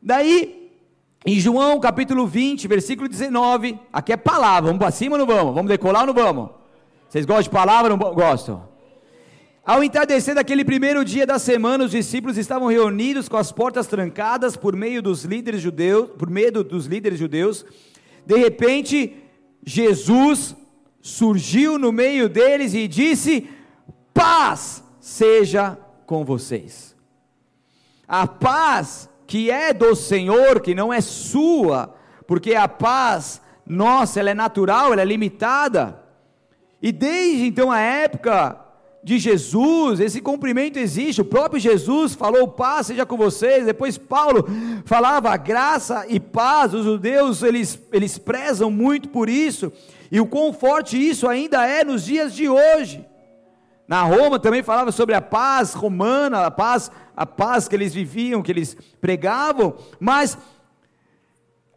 Daí, 0.00 0.70
em 1.24 1.38
João 1.38 1.78
capítulo 1.78 2.26
20, 2.26 2.66
versículo 2.66 3.08
19, 3.08 3.78
aqui 3.92 4.12
é 4.12 4.16
palavra, 4.16 4.68
vamos 4.68 4.80
para 4.80 4.90
cima 4.90 5.14
ou 5.14 5.18
não 5.18 5.26
vamos? 5.26 5.54
Vamos 5.54 5.68
decolar 5.68 6.02
ou 6.02 6.14
não 6.14 6.14
vamos? 6.14 6.50
Vocês 7.08 7.26
gostam 7.26 7.42
de 7.42 7.50
palavra 7.50 7.92
ou 7.92 7.98
não 7.98 8.14
gostam? 8.14 8.72
Ao 9.64 9.84
entardecer 9.84 10.34
daquele 10.34 10.64
primeiro 10.64 11.04
dia 11.04 11.24
da 11.24 11.38
semana, 11.38 11.84
os 11.84 11.92
discípulos 11.92 12.36
estavam 12.36 12.66
reunidos 12.66 13.28
com 13.28 13.36
as 13.36 13.52
portas 13.52 13.86
trancadas 13.86 14.56
por 14.56 14.74
meio 14.74 15.00
dos 15.00 15.22
líderes 15.22 15.60
judeus, 15.60 16.10
por 16.18 16.28
medo 16.28 16.64
dos 16.64 16.86
líderes 16.86 17.16
judeus. 17.16 17.64
De 18.26 18.36
repente, 18.36 19.14
Jesus 19.64 20.56
surgiu 21.02 21.78
no 21.78 21.92
meio 21.92 22.28
deles 22.28 22.72
e 22.72 22.88
disse: 22.88 23.50
Paz 24.14 24.82
seja 25.00 25.76
com 26.06 26.24
vocês. 26.24 26.96
A 28.06 28.26
paz 28.26 29.10
que 29.26 29.50
é 29.50 29.72
do 29.72 29.94
Senhor, 29.96 30.60
que 30.60 30.74
não 30.74 30.92
é 30.92 31.00
sua, 31.00 31.94
porque 32.26 32.54
a 32.54 32.68
paz 32.68 33.42
nossa, 33.66 34.20
ela 34.20 34.30
é 34.30 34.34
natural, 34.34 34.92
ela 34.92 35.02
é 35.02 35.04
limitada. 35.04 36.00
E 36.80 36.92
desde 36.92 37.46
então 37.46 37.70
a 37.70 37.80
época 37.80 38.58
de 39.02 39.18
Jesus, 39.18 40.00
esse 40.00 40.20
cumprimento 40.20 40.78
existe. 40.78 41.20
O 41.20 41.24
próprio 41.24 41.60
Jesus 41.60 42.14
falou: 42.14 42.48
paz 42.48 42.88
seja 42.88 43.06
com 43.06 43.16
vocês. 43.16 43.66
Depois 43.66 43.96
Paulo 43.96 44.46
falava 44.84 45.36
graça 45.36 46.04
e 46.08 46.20
paz. 46.20 46.74
Os 46.74 46.84
judeus 46.84 47.42
eles, 47.42 47.80
eles 47.92 48.18
prezam 48.18 48.70
muito 48.70 49.08
por 49.08 49.28
isso. 49.28 49.72
E 50.12 50.20
o 50.20 50.26
quão 50.26 50.52
forte 50.52 50.98
isso 50.98 51.26
ainda 51.26 51.66
é 51.66 51.82
nos 51.82 52.04
dias 52.04 52.34
de 52.34 52.46
hoje. 52.46 53.02
Na 53.88 54.02
Roma 54.02 54.38
também 54.38 54.62
falava 54.62 54.92
sobre 54.92 55.14
a 55.14 55.22
paz 55.22 55.72
romana, 55.72 56.44
a 56.44 56.50
paz, 56.50 56.90
a 57.16 57.24
paz 57.24 57.66
que 57.66 57.74
eles 57.74 57.94
viviam, 57.94 58.42
que 58.42 58.52
eles 58.52 58.76
pregavam, 59.00 59.74
mas 59.98 60.36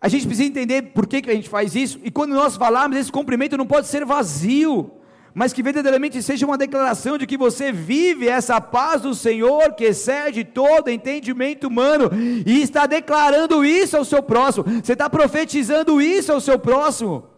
a 0.02 0.10
gente 0.10 0.28
precisa 0.28 0.50
entender 0.50 0.82
por 0.94 1.08
que, 1.08 1.22
que 1.22 1.32
a 1.32 1.34
gente 1.34 1.48
faz 1.48 1.76
isso, 1.76 1.98
e 2.04 2.12
quando 2.12 2.34
nós 2.36 2.58
falarmos, 2.58 2.98
esse 2.98 3.12
cumprimento 3.12 3.58
não 3.58 3.66
pode 3.66 3.88
ser 3.88 4.06
vazio, 4.06 4.92
mas 5.34 5.54
que 5.54 5.64
verdadeiramente 5.64 6.22
seja 6.22 6.46
uma 6.46 6.58
declaração 6.58 7.18
de 7.18 7.26
que 7.26 7.38
você 7.38 7.72
vive 7.72 8.28
essa 8.28 8.60
paz 8.60 9.02
do 9.02 9.16
Senhor 9.16 9.74
que 9.76 9.86
excede 9.86 10.44
todo 10.44 10.90
entendimento 10.90 11.68
humano, 11.68 12.12
e 12.46 12.62
está 12.62 12.86
declarando 12.86 13.64
isso 13.64 13.96
ao 13.96 14.04
seu 14.04 14.22
próximo, 14.22 14.66
você 14.84 14.92
está 14.92 15.10
profetizando 15.10 16.02
isso 16.02 16.34
ao 16.34 16.42
seu 16.42 16.60
próximo. 16.60 17.35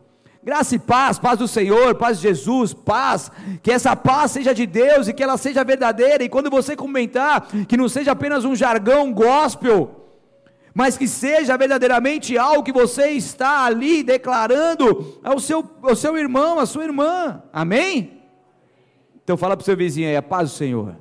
Graça 0.47 0.75
e 0.75 0.79
paz, 0.79 1.19
paz 1.19 1.37
do 1.37 1.45
Senhor, 1.45 1.93
paz 1.95 2.21
de 2.21 2.23
Jesus, 2.29 2.73
paz, 2.73 3.29
que 3.61 3.69
essa 3.69 3.97
paz 3.97 4.31
seja 4.31 4.53
de 4.53 4.65
Deus 4.65 5.09
e 5.09 5.13
que 5.13 5.21
ela 5.21 5.35
seja 5.35 5.61
verdadeira. 5.61 6.23
E 6.23 6.29
quando 6.29 6.49
você 6.49 6.73
comentar, 6.73 7.49
que 7.67 7.75
não 7.75 7.89
seja 7.89 8.13
apenas 8.13 8.45
um 8.45 8.55
jargão 8.55 9.11
gospel, 9.11 10.07
mas 10.73 10.97
que 10.97 11.05
seja 11.05 11.57
verdadeiramente 11.57 12.37
algo 12.37 12.63
que 12.63 12.71
você 12.71 13.09
está 13.09 13.65
ali 13.65 14.01
declarando 14.03 15.19
ao 15.21 15.37
seu, 15.37 15.69
ao 15.83 15.97
seu 15.97 16.17
irmão, 16.17 16.61
à 16.61 16.65
sua 16.65 16.85
irmã. 16.85 17.43
Amém? 17.51 18.21
Então 19.21 19.35
fala 19.35 19.57
para 19.57 19.63
o 19.63 19.65
seu 19.65 19.75
vizinho 19.75 20.07
aí, 20.07 20.15
a 20.15 20.23
paz 20.23 20.49
do 20.49 20.55
Senhor. 20.55 20.95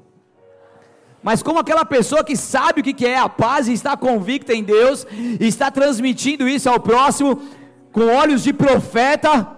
Mas 1.27 1.43
como 1.43 1.59
aquela 1.59 1.85
pessoa 1.85 2.23
que 2.23 2.37
sabe 2.37 2.81
o 2.81 2.85
que 2.85 3.05
é 3.05 3.19
a 3.19 3.29
paz 3.29 3.67
e 3.67 3.73
está 3.73 3.97
convicta 3.97 4.55
em 4.55 4.63
Deus, 4.63 5.05
e 5.41 5.45
está 5.47 5.73
transmitindo 5.73 6.49
isso 6.49 6.69
ao 6.69 6.79
próximo, 6.79 7.43
com 7.97 8.09
olhos 8.09 8.45
de 8.45 8.53
profeta 8.53 9.57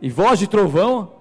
e 0.00 0.08
voz 0.08 0.38
de 0.38 0.46
trovão. 0.46 1.16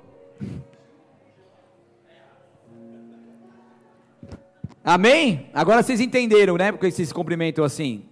Amém? 4.82 5.50
Agora 5.54 5.84
vocês 5.84 6.00
entenderam, 6.00 6.56
né? 6.56 6.71
Porque 6.71 6.89
vocês 6.89 7.12
cumprimentam 7.12 7.65
assim. 7.65 8.06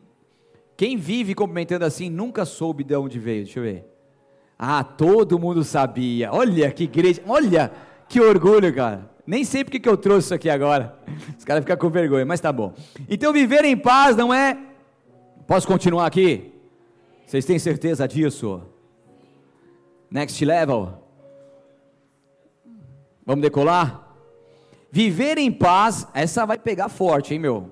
Quem 0.75 0.97
vive 0.97 1.33
cumprimentando 1.33 1.85
assim 1.85 2.09
nunca 2.09 2.43
soube 2.43 2.83
de 2.83 2.97
onde 2.97 3.17
veio. 3.17 3.45
Deixa 3.45 3.59
eu 3.59 3.63
ver. 3.63 3.85
Ah, 4.57 4.83
todo 4.83 5.39
mundo 5.39 5.63
sabia. 5.63 6.33
Olha 6.33 6.69
que 6.69 6.83
igreja, 6.83 7.21
olha 7.25 7.71
que 8.09 8.19
orgulho, 8.19 8.75
cara. 8.75 9.09
Nem 9.25 9.45
sei 9.45 9.63
porque 9.63 9.79
que 9.79 9.87
eu 9.87 9.95
trouxe 9.95 10.25
isso 10.25 10.33
aqui 10.33 10.49
agora. 10.49 10.99
Os 11.39 11.45
caras 11.45 11.63
ficam 11.63 11.77
com 11.77 11.89
vergonha, 11.89 12.25
mas 12.25 12.41
tá 12.41 12.51
bom. 12.51 12.73
Então, 13.09 13.31
viver 13.31 13.63
em 13.63 13.77
paz 13.77 14.17
não 14.17 14.33
é. 14.33 14.57
Posso 15.47 15.65
continuar 15.65 16.05
aqui? 16.05 16.58
Vocês 17.29 17.45
têm 17.45 17.59
certeza 17.59 18.07
disso? 18.07 18.63
Next 20.09 20.43
level. 20.43 20.95
Vamos 23.23 23.43
decolar? 23.43 24.15
Viver 24.91 25.37
em 25.37 25.51
paz, 25.51 26.07
essa 26.15 26.43
vai 26.43 26.57
pegar 26.57 26.89
forte, 26.89 27.35
hein, 27.35 27.39
meu? 27.39 27.69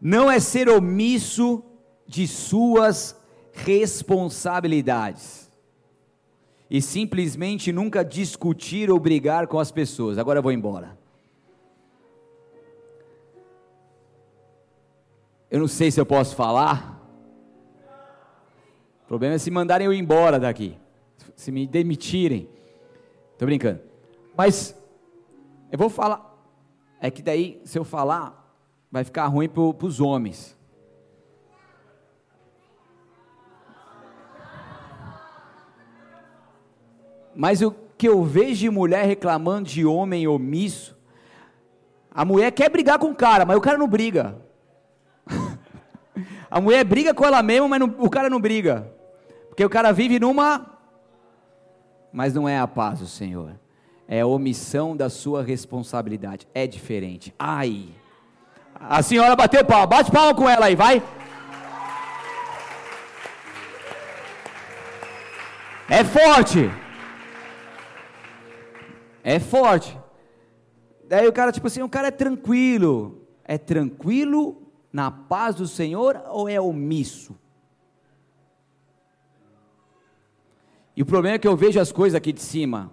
Não 0.00 0.28
é 0.28 0.40
ser 0.40 0.68
omisso 0.68 1.62
de 2.08 2.26
suas 2.26 3.16
responsabilidades 3.52 5.48
e 6.68 6.82
simplesmente 6.82 7.70
nunca 7.70 8.04
discutir 8.04 8.90
ou 8.90 8.98
brigar 8.98 9.46
com 9.46 9.60
as 9.60 9.70
pessoas. 9.70 10.18
Agora 10.18 10.40
eu 10.40 10.42
vou 10.42 10.50
embora. 10.50 10.98
Eu 15.48 15.60
não 15.60 15.68
sei 15.68 15.92
se 15.92 16.00
eu 16.00 16.04
posso 16.04 16.34
falar. 16.34 16.97
O 19.08 19.16
problema 19.16 19.36
é 19.36 19.38
se 19.38 19.50
mandarem 19.50 19.86
eu 19.86 19.92
embora 19.94 20.38
daqui, 20.38 20.76
se 21.34 21.50
me 21.50 21.66
demitirem. 21.66 22.46
Estou 23.32 23.46
brincando. 23.46 23.80
Mas 24.36 24.78
eu 25.72 25.78
vou 25.78 25.88
falar. 25.88 26.38
É 27.00 27.10
que 27.10 27.22
daí, 27.22 27.58
se 27.64 27.78
eu 27.78 27.84
falar, 27.84 28.54
vai 28.92 29.02
ficar 29.04 29.26
ruim 29.28 29.48
para 29.48 29.86
os 29.86 29.98
homens. 29.98 30.54
Mas 37.34 37.62
o 37.62 37.70
que 37.96 38.06
eu 38.06 38.22
vejo 38.22 38.60
de 38.60 38.68
mulher 38.68 39.06
reclamando 39.06 39.70
de 39.70 39.86
homem 39.86 40.28
omisso, 40.28 40.94
a 42.10 42.26
mulher 42.26 42.52
quer 42.52 42.68
brigar 42.68 42.98
com 42.98 43.10
o 43.12 43.14
cara, 43.14 43.46
mas 43.46 43.56
o 43.56 43.60
cara 43.62 43.78
não 43.78 43.88
briga. 43.88 44.36
a 46.50 46.60
mulher 46.60 46.84
briga 46.84 47.14
com 47.14 47.24
ela 47.24 47.42
mesma, 47.42 47.66
mas 47.68 47.80
não, 47.80 47.94
o 48.00 48.10
cara 48.10 48.28
não 48.28 48.38
briga. 48.38 48.97
Porque 49.58 49.66
o 49.66 49.70
cara 49.70 49.90
vive 49.90 50.20
numa. 50.20 50.78
Mas 52.12 52.32
não 52.32 52.48
é 52.48 52.60
a 52.60 52.68
paz 52.68 53.00
do 53.00 53.08
Senhor 53.08 53.58
é 54.06 54.20
a 54.20 54.26
omissão 54.26 54.96
da 54.96 55.10
sua 55.10 55.42
responsabilidade. 55.42 56.46
É 56.54 56.64
diferente. 56.64 57.34
Ai. 57.36 57.88
A 58.72 59.02
senhora 59.02 59.34
bateu 59.34 59.64
palma. 59.64 59.88
Bate 59.88 60.12
palma 60.12 60.32
com 60.32 60.48
ela 60.48 60.66
aí, 60.66 60.76
vai. 60.76 61.02
É 65.90 66.04
forte. 66.04 66.70
É 69.24 69.40
forte. 69.40 69.98
Daí 71.08 71.26
o 71.26 71.32
cara, 71.32 71.50
tipo 71.50 71.66
assim, 71.66 71.82
o 71.82 71.88
cara 71.88 72.06
é 72.06 72.12
tranquilo. 72.12 73.26
É 73.44 73.58
tranquilo 73.58 74.70
na 74.92 75.10
paz 75.10 75.56
do 75.56 75.66
Senhor 75.66 76.22
ou 76.28 76.48
é 76.48 76.60
omisso? 76.60 77.36
E 80.98 81.02
o 81.02 81.06
problema 81.06 81.36
é 81.36 81.38
que 81.38 81.46
eu 81.46 81.56
vejo 81.56 81.78
as 81.78 81.92
coisas 81.92 82.16
aqui 82.16 82.32
de 82.32 82.40
cima. 82.40 82.90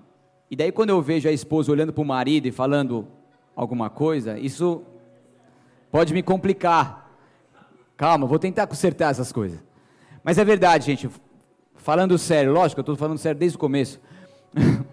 E 0.51 0.55
daí 0.55 0.71
quando 0.71 0.91
eu 0.91 1.01
vejo 1.01 1.27
a 1.27 1.31
esposa 1.31 1.71
olhando 1.71 1.91
para 1.91 2.03
o 2.03 2.05
marido 2.05 2.47
e 2.47 2.51
falando 2.51 3.07
alguma 3.55 3.89
coisa, 3.89 4.37
isso 4.37 4.83
pode 5.89 6.13
me 6.13 6.21
complicar. 6.21 7.11
Calma, 7.97 8.27
vou 8.27 8.37
tentar 8.37 8.67
consertar 8.67 9.09
essas 9.09 9.31
coisas. 9.31 9.57
Mas 10.23 10.37
é 10.37 10.45
verdade, 10.45 10.85
gente. 10.85 11.09
Falando 11.77 12.15
sério, 12.19 12.53
lógico, 12.53 12.79
eu 12.79 12.83
estou 12.83 12.95
falando 12.95 13.17
sério 13.17 13.39
desde 13.39 13.55
o 13.55 13.59
começo. 13.59 13.99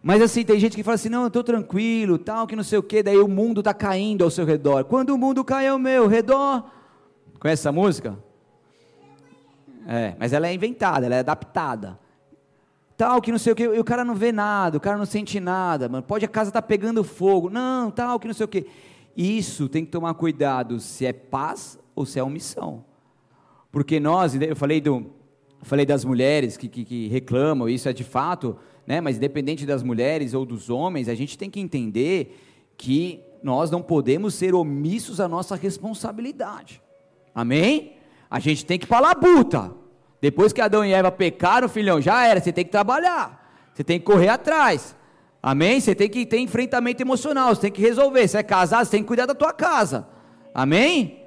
Mas 0.00 0.22
assim, 0.22 0.44
tem 0.44 0.60
gente 0.60 0.76
que 0.76 0.84
fala 0.84 0.94
assim, 0.94 1.08
não, 1.08 1.22
eu 1.22 1.26
estou 1.26 1.42
tranquilo, 1.42 2.16
tal, 2.16 2.46
que 2.46 2.54
não 2.54 2.62
sei 2.62 2.78
o 2.78 2.82
que, 2.82 3.02
daí 3.02 3.18
o 3.18 3.26
mundo 3.26 3.60
está 3.60 3.74
caindo 3.74 4.22
ao 4.22 4.30
seu 4.30 4.44
redor. 4.44 4.84
Quando 4.84 5.10
o 5.10 5.18
mundo 5.18 5.42
cai 5.42 5.66
ao 5.66 5.80
meu 5.80 6.06
redor. 6.06 6.62
Conhece 7.40 7.62
essa 7.62 7.72
música? 7.72 8.16
É, 9.86 10.16
mas 10.18 10.32
ela 10.32 10.48
é 10.48 10.54
inventada, 10.54 11.06
ela 11.06 11.14
é 11.14 11.20
adaptada 11.20 11.98
tal, 12.96 13.20
que 13.20 13.30
não 13.30 13.38
sei 13.38 13.52
o 13.52 13.56
que, 13.56 13.64
e 13.64 13.78
o 13.78 13.84
cara 13.84 14.04
não 14.04 14.14
vê 14.14 14.32
nada, 14.32 14.78
o 14.78 14.80
cara 14.80 14.96
não 14.96 15.04
sente 15.04 15.38
nada, 15.38 15.88
mano, 15.88 16.02
pode 16.02 16.24
a 16.24 16.28
casa 16.28 16.50
estar 16.50 16.62
tá 16.62 16.66
pegando 16.66 17.04
fogo, 17.04 17.50
não, 17.50 17.90
tal, 17.90 18.18
que 18.18 18.26
não 18.26 18.34
sei 18.34 18.44
o 18.44 18.48
que. 18.48 18.66
Isso 19.16 19.68
tem 19.68 19.84
que 19.84 19.90
tomar 19.90 20.14
cuidado 20.14 20.80
se 20.80 21.04
é 21.04 21.12
paz 21.12 21.78
ou 21.94 22.06
se 22.06 22.18
é 22.18 22.22
omissão. 22.22 22.84
Porque 23.70 24.00
nós, 24.00 24.34
eu 24.34 24.56
falei, 24.56 24.80
do, 24.80 25.06
falei 25.62 25.84
das 25.84 26.04
mulheres 26.04 26.56
que, 26.56 26.68
que, 26.68 26.84
que, 26.84 27.08
reclamam, 27.08 27.68
isso 27.68 27.88
é 27.88 27.92
de 27.92 28.04
fato, 28.04 28.56
né, 28.86 29.00
mas 29.00 29.16
independente 29.16 29.66
das 29.66 29.82
mulheres 29.82 30.32
ou 30.32 30.46
dos 30.46 30.70
homens, 30.70 31.08
a 31.08 31.14
gente 31.14 31.36
tem 31.36 31.50
que 31.50 31.60
entender 31.60 32.38
que 32.78 33.20
nós 33.42 33.70
não 33.70 33.82
podemos 33.82 34.34
ser 34.34 34.54
omissos 34.54 35.20
à 35.20 35.28
nossa 35.28 35.54
responsabilidade. 35.54 36.80
Amém? 37.34 37.95
A 38.30 38.38
gente 38.38 38.64
tem 38.64 38.78
que 38.78 38.86
falar 38.86 39.14
buta. 39.14 39.72
Depois 40.20 40.52
que 40.52 40.60
Adão 40.60 40.84
e 40.84 40.92
Eva 40.92 41.10
pecaram, 41.12 41.68
filhão, 41.68 42.00
já 42.00 42.26
era, 42.26 42.40
você 42.40 42.52
tem 42.52 42.64
que 42.64 42.70
trabalhar, 42.70 43.52
você 43.72 43.84
tem 43.84 43.98
que 43.98 44.04
correr 44.04 44.28
atrás. 44.28 44.96
Amém? 45.42 45.78
Você 45.78 45.94
tem 45.94 46.08
que 46.08 46.26
ter 46.26 46.38
enfrentamento 46.38 47.02
emocional, 47.02 47.54
você 47.54 47.62
tem 47.62 47.70
que 47.70 47.80
resolver. 47.80 48.26
Se 48.26 48.36
é 48.36 48.42
casado, 48.42 48.84
você 48.84 48.90
tem 48.92 49.02
que 49.02 49.06
cuidar 49.06 49.26
da 49.26 49.34
tua 49.34 49.52
casa. 49.52 50.08
Amém? 50.52 51.22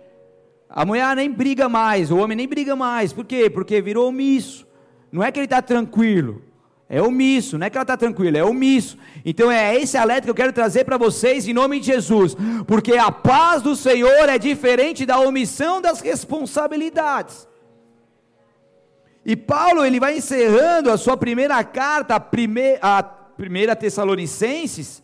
A 0.70 0.86
mulher 0.86 1.16
nem 1.16 1.32
briga 1.32 1.70
mais, 1.70 2.12
o 2.12 2.18
homem 2.18 2.36
nem 2.36 2.48
briga 2.48 2.76
mais. 2.76 3.14
Por 3.14 3.26
quê? 3.26 3.50
Porque 3.50 3.82
virou 3.82 4.10
omisso. 4.10 4.68
Não 5.12 5.24
é 5.24 5.32
que 5.32 5.40
ele 5.40 5.46
está 5.46 5.62
tranquilo, 5.62 6.42
é 6.90 7.00
omisso. 7.00 7.58
Não 7.58 7.68
é 7.68 7.70
que 7.70 7.78
ela 7.78 7.84
está 7.84 7.96
tranquila, 7.96 8.40
é 8.40 8.44
omisso. 8.44 8.98
Então 9.24 9.52
é 9.52 9.76
esse 9.76 9.96
alerta 9.96 10.24
que 10.24 10.32
eu 10.32 10.36
quero 10.36 10.52
trazer 10.52 10.84
para 10.84 10.98
vocês 10.98 11.48
em 11.48 11.54
nome 11.54 11.80
de 11.80 11.86
Jesus. 11.86 12.36
Porque 12.66 12.94
a 12.94 13.12
paz 13.12 13.62
do 13.62 13.76
Senhor 13.76 14.28
é 14.28 14.40
diferente 14.40 15.06
da 15.06 15.20
omissão 15.20 15.80
das 15.80 16.02
responsabilidades. 16.02 17.48
E 19.24 19.36
Paulo 19.36 19.86
ele 19.86 20.00
vai 20.00 20.18
encerrando 20.18 20.90
a 20.90 20.98
sua 20.98 21.16
primeira 21.16 21.64
carta, 21.64 22.16
a 22.16 22.20
primeira, 22.20 22.80
a 22.82 23.04
primeira 23.04 23.76
Tessalonicenses, 23.76 25.04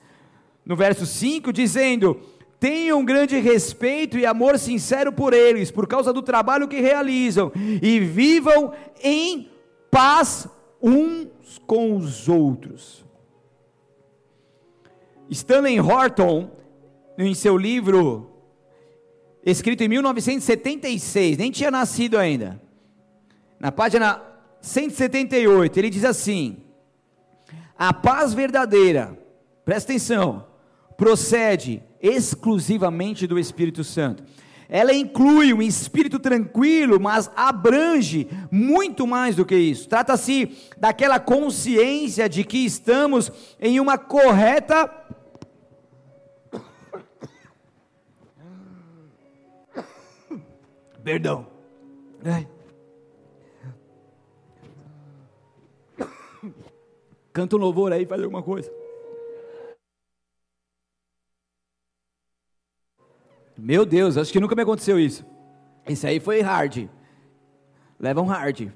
no 0.66 0.76
verso 0.76 1.06
5, 1.06 1.54
dizendo: 1.54 2.20
Tenham 2.60 3.06
grande 3.06 3.38
respeito 3.38 4.18
e 4.18 4.26
amor 4.26 4.58
sincero 4.58 5.12
por 5.12 5.34
eles, 5.34 5.70
por 5.70 5.86
causa 5.86 6.12
do 6.12 6.24
trabalho 6.24 6.68
que 6.68 6.82
realizam, 6.82 7.52
e 7.56 8.00
vivam 8.00 8.74
em 9.04 9.52
paz 9.92 10.48
uns 10.86 11.58
com 11.66 11.98
os 11.98 12.30
outros. 12.30 13.04
Stanley 15.30 15.80
Horton, 15.80 16.52
em 17.18 17.34
seu 17.34 17.58
livro, 17.58 18.30
escrito 19.44 19.82
em 19.82 19.88
1976, 19.88 21.38
nem 21.38 21.50
tinha 21.50 21.72
nascido 21.72 22.18
ainda, 22.18 22.62
na 23.60 23.72
página 23.72 24.22
178, 24.62 25.78
ele 25.78 25.90
diz 25.90 26.06
assim: 26.06 26.58
A 27.78 27.92
paz 27.92 28.34
verdadeira, 28.34 29.18
presta 29.64 29.92
atenção, 29.92 30.46
procede 30.96 31.82
exclusivamente 32.00 33.26
do 33.26 33.40
Espírito 33.40 33.84
Santo. 33.84 34.24
Ela 34.68 34.94
inclui 34.94 35.54
um 35.54 35.62
espírito 35.62 36.20
tranquilo, 36.20 37.00
mas 37.00 37.30
abrange 37.36 38.28
muito 38.52 39.06
mais 39.06 39.36
do 39.36 39.46
que 39.46 39.56
isso. 39.56 39.88
Trata-se 39.88 40.52
daquela 40.78 41.20
consciência 41.20 42.28
de 42.28 42.44
que 42.44 42.66
estamos 42.66 43.32
em 43.60 43.80
uma 43.80 43.98
correta 43.98 44.90
Perdão. 51.06 51.46
Ai. 52.26 52.48
Canta 57.32 57.56
um 57.56 57.60
louvor 57.60 57.94
aí, 57.94 58.08
faz 58.08 58.24
alguma 58.24 58.42
coisa. 58.42 58.74
Meu 63.58 63.86
Deus, 63.86 64.18
acho 64.18 64.32
que 64.32 64.40
nunca 64.40 64.56
me 64.56 64.64
aconteceu 64.64 65.00
isso. 65.00 65.26
Esse 65.88 66.06
aí 66.08 66.20
foi 66.20 66.42
hard. 66.42 66.90
Leva 68.00 68.22
um 68.22 68.26
hard. 68.26 68.72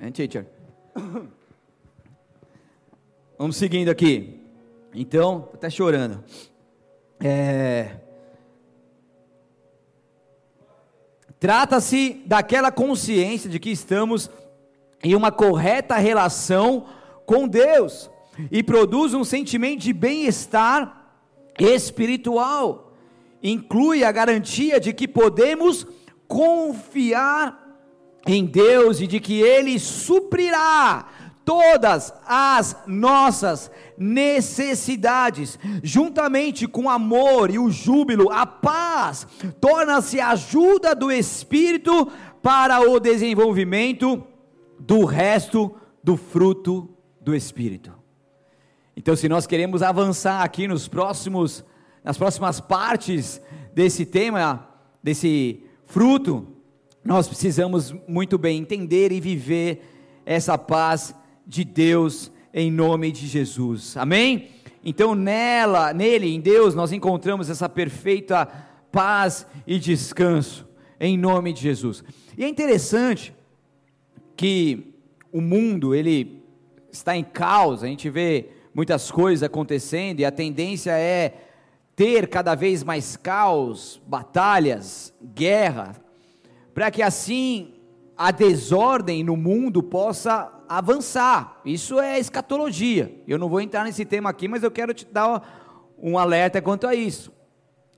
And 0.00 0.10
teacher. 0.10 0.46
Vamos 3.38 3.56
seguindo 3.56 3.88
aqui. 3.88 4.40
Então, 4.94 5.48
até 5.54 5.70
chorando. 5.70 6.22
É... 7.20 7.96
Trata-se 11.38 12.22
daquela 12.26 12.72
consciência 12.72 13.48
de 13.48 13.58
que 13.58 13.70
estamos 13.70 14.30
em 15.02 15.14
uma 15.14 15.30
correta 15.30 15.96
relação 15.96 16.86
com 17.24 17.46
Deus 17.46 18.10
e 18.50 18.62
produz 18.62 19.14
um 19.14 19.24
sentimento 19.24 19.80
de 19.80 19.92
bem-estar 19.92 21.14
espiritual. 21.58 22.85
Inclui 23.42 24.02
a 24.02 24.12
garantia 24.12 24.80
de 24.80 24.92
que 24.92 25.06
podemos 25.06 25.86
confiar 26.26 27.64
em 28.26 28.44
Deus 28.44 29.00
e 29.00 29.06
de 29.06 29.20
que 29.20 29.40
Ele 29.40 29.78
suprirá 29.78 31.06
todas 31.46 32.12
as 32.26 32.76
nossas 32.88 33.70
necessidades, 33.96 35.56
juntamente 35.80 36.66
com 36.66 36.82
o 36.86 36.90
amor 36.90 37.52
e 37.52 37.58
o 37.58 37.70
júbilo, 37.70 38.32
a 38.32 38.44
paz, 38.44 39.26
torna-se 39.60 40.18
a 40.18 40.30
ajuda 40.30 40.92
do 40.92 41.10
Espírito 41.10 42.10
para 42.42 42.80
o 42.80 42.98
desenvolvimento 42.98 44.26
do 44.80 45.04
resto 45.04 45.76
do 46.02 46.16
fruto 46.16 46.90
do 47.20 47.32
Espírito. 47.32 47.92
Então, 48.96 49.14
se 49.14 49.28
nós 49.28 49.46
queremos 49.46 49.82
avançar 49.82 50.42
aqui 50.42 50.66
nos 50.66 50.88
próximos, 50.88 51.64
nas 52.06 52.16
próximas 52.16 52.60
partes 52.60 53.42
desse 53.74 54.06
tema, 54.06 54.68
desse 55.02 55.64
fruto, 55.86 56.46
nós 57.04 57.26
precisamos 57.26 57.92
muito 58.06 58.38
bem 58.38 58.60
entender 58.60 59.10
e 59.10 59.20
viver 59.20 59.82
essa 60.24 60.56
paz 60.56 61.12
de 61.44 61.64
Deus 61.64 62.30
em 62.54 62.70
nome 62.70 63.10
de 63.10 63.26
Jesus. 63.26 63.96
Amém? 63.96 64.50
Então 64.84 65.16
nela, 65.16 65.92
nele, 65.92 66.32
em 66.32 66.40
Deus, 66.40 66.76
nós 66.76 66.92
encontramos 66.92 67.50
essa 67.50 67.68
perfeita 67.68 68.46
paz 68.92 69.44
e 69.66 69.76
descanso 69.76 70.64
em 71.00 71.18
nome 71.18 71.52
de 71.52 71.60
Jesus. 71.60 72.04
E 72.38 72.44
é 72.44 72.48
interessante 72.48 73.34
que 74.36 74.94
o 75.32 75.40
mundo, 75.40 75.92
ele 75.92 76.40
está 76.92 77.16
em 77.16 77.24
caos, 77.24 77.82
a 77.82 77.88
gente 77.88 78.08
vê 78.08 78.50
muitas 78.72 79.10
coisas 79.10 79.42
acontecendo 79.42 80.20
e 80.20 80.24
a 80.24 80.30
tendência 80.30 80.92
é 80.92 81.45
ter 81.96 82.28
cada 82.28 82.54
vez 82.54 82.84
mais 82.84 83.16
caos, 83.16 84.00
batalhas, 84.06 85.14
guerra, 85.34 85.96
para 86.74 86.90
que 86.90 87.02
assim 87.02 87.72
a 88.14 88.30
desordem 88.30 89.24
no 89.24 89.34
mundo 89.34 89.82
possa 89.82 90.52
avançar. 90.68 91.60
Isso 91.64 91.98
é 91.98 92.18
escatologia. 92.18 93.18
Eu 93.26 93.38
não 93.38 93.48
vou 93.48 93.62
entrar 93.62 93.84
nesse 93.84 94.04
tema 94.04 94.28
aqui, 94.28 94.46
mas 94.46 94.62
eu 94.62 94.70
quero 94.70 94.92
te 94.92 95.06
dar 95.06 95.94
um 95.98 96.18
alerta 96.18 96.60
quanto 96.60 96.86
a 96.86 96.94
isso. 96.94 97.32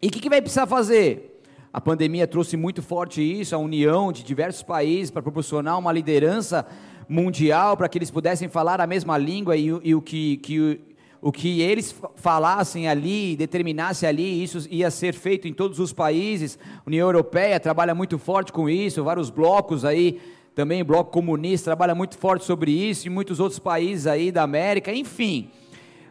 E 0.01 0.07
o 0.07 0.11
que, 0.11 0.21
que 0.21 0.31
vai 0.31 0.41
precisar 0.41 0.67
fazer? 0.67 1.43
A 1.73 1.81
pandemia 1.81 2.27
trouxe 2.27 2.57
muito 2.57 2.83
forte 2.83 3.21
isso, 3.21 3.55
a 3.55 3.59
união 3.59 4.13
de 4.13 4.23
diversos 4.23 4.63
países 4.63 5.11
para 5.11 5.23
proporcionar 5.23 5.77
uma 5.77 5.93
liderança 5.93 6.65
mundial 7.09 7.77
para 7.77 7.89
que 7.89 7.99
eles 7.99 8.11
pudessem 8.11 8.49
falar 8.49 8.81
a 8.81 8.87
mesma 8.87 9.19
língua 9.19 9.57
e, 9.57 9.67
e 9.67 9.95
o 9.95 10.01
que, 10.01 10.37
que 10.39 10.81
o 11.21 11.33
que 11.33 11.61
eles 11.61 11.95
falassem 12.15 12.89
ali, 12.89 13.37
determinasse 13.37 14.07
ali, 14.07 14.43
isso 14.43 14.67
ia 14.71 14.91
ser 14.91 15.15
feito 15.15 15.49
em 15.49 15.53
todos 15.53 15.81
os 15.81 15.93
países. 15.93 16.59
A 16.79 16.83
União 16.87 17.07
Europeia 17.09 17.59
trabalha 17.59 17.95
muito 17.95 18.19
forte 18.19 18.53
com 18.53 18.69
isso, 18.69 19.03
vários 19.03 19.29
blocos 19.29 19.85
aí, 19.85 20.21
também 20.55 20.81
o 20.81 20.85
bloco 20.85 21.11
comunista 21.11 21.67
trabalha 21.67 21.95
muito 21.95 22.17
forte 22.17 22.45
sobre 22.45 22.71
isso, 22.71 23.07
e 23.07 23.11
muitos 23.11 23.41
outros 23.41 23.59
países 23.59 24.07
aí 24.07 24.31
da 24.31 24.43
América, 24.43 24.93
enfim. 24.93 25.51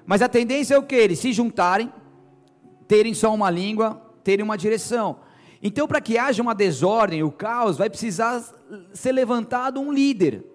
Mas 0.05 0.21
a 0.21 0.29
tendência 0.29 0.75
é 0.75 0.77
o 0.77 0.83
que? 0.83 0.95
Eles 0.95 1.19
se 1.19 1.31
juntarem, 1.31 1.91
terem 2.87 3.13
só 3.13 3.33
uma 3.33 3.49
língua, 3.49 4.01
terem 4.23 4.43
uma 4.43 4.57
direção. 4.57 5.19
Então, 5.61 5.87
para 5.87 6.01
que 6.01 6.17
haja 6.17 6.41
uma 6.41 6.53
desordem, 6.53 7.23
o 7.23 7.31
caos, 7.31 7.77
vai 7.77 7.89
precisar 7.89 8.43
ser 8.93 9.11
levantado 9.11 9.79
um 9.79 9.91
líder, 9.91 10.45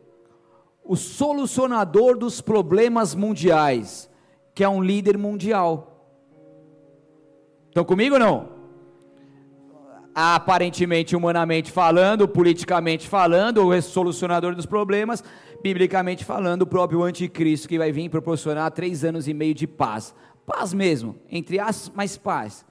o 0.85 0.97
solucionador 0.97 2.17
dos 2.17 2.41
problemas 2.41 3.15
mundiais 3.15 4.11
que 4.55 4.63
é 4.63 4.69
um 4.69 4.83
líder 4.83 5.17
mundial. 5.17 5.89
Estão 7.69 7.85
comigo 7.85 8.15
ou 8.17 8.21
não? 8.21 8.49
Aparentemente, 10.15 11.17
humanamente 11.17 11.71
falando, 11.73 12.29
politicamente 12.29 13.09
falando, 13.09 13.67
o 13.67 13.83
solucionador 13.83 14.55
dos 14.55 14.67
problemas, 14.67 15.25
biblicamente 15.63 16.23
falando, 16.23 16.63
o 16.63 16.67
próprio 16.67 17.03
anticristo 17.03 17.67
que 17.67 17.79
vai 17.79 17.91
vir 17.91 18.11
proporcionar 18.11 18.71
três 18.73 19.05
anos 19.05 19.27
e 19.27 19.33
meio 19.33 19.55
de 19.55 19.67
paz. 19.67 20.15
Paz 20.45 20.75
mesmo, 20.75 21.17
entre 21.31 21.59
as 21.59 21.91
mais 21.95 22.19
paz. 22.19 22.65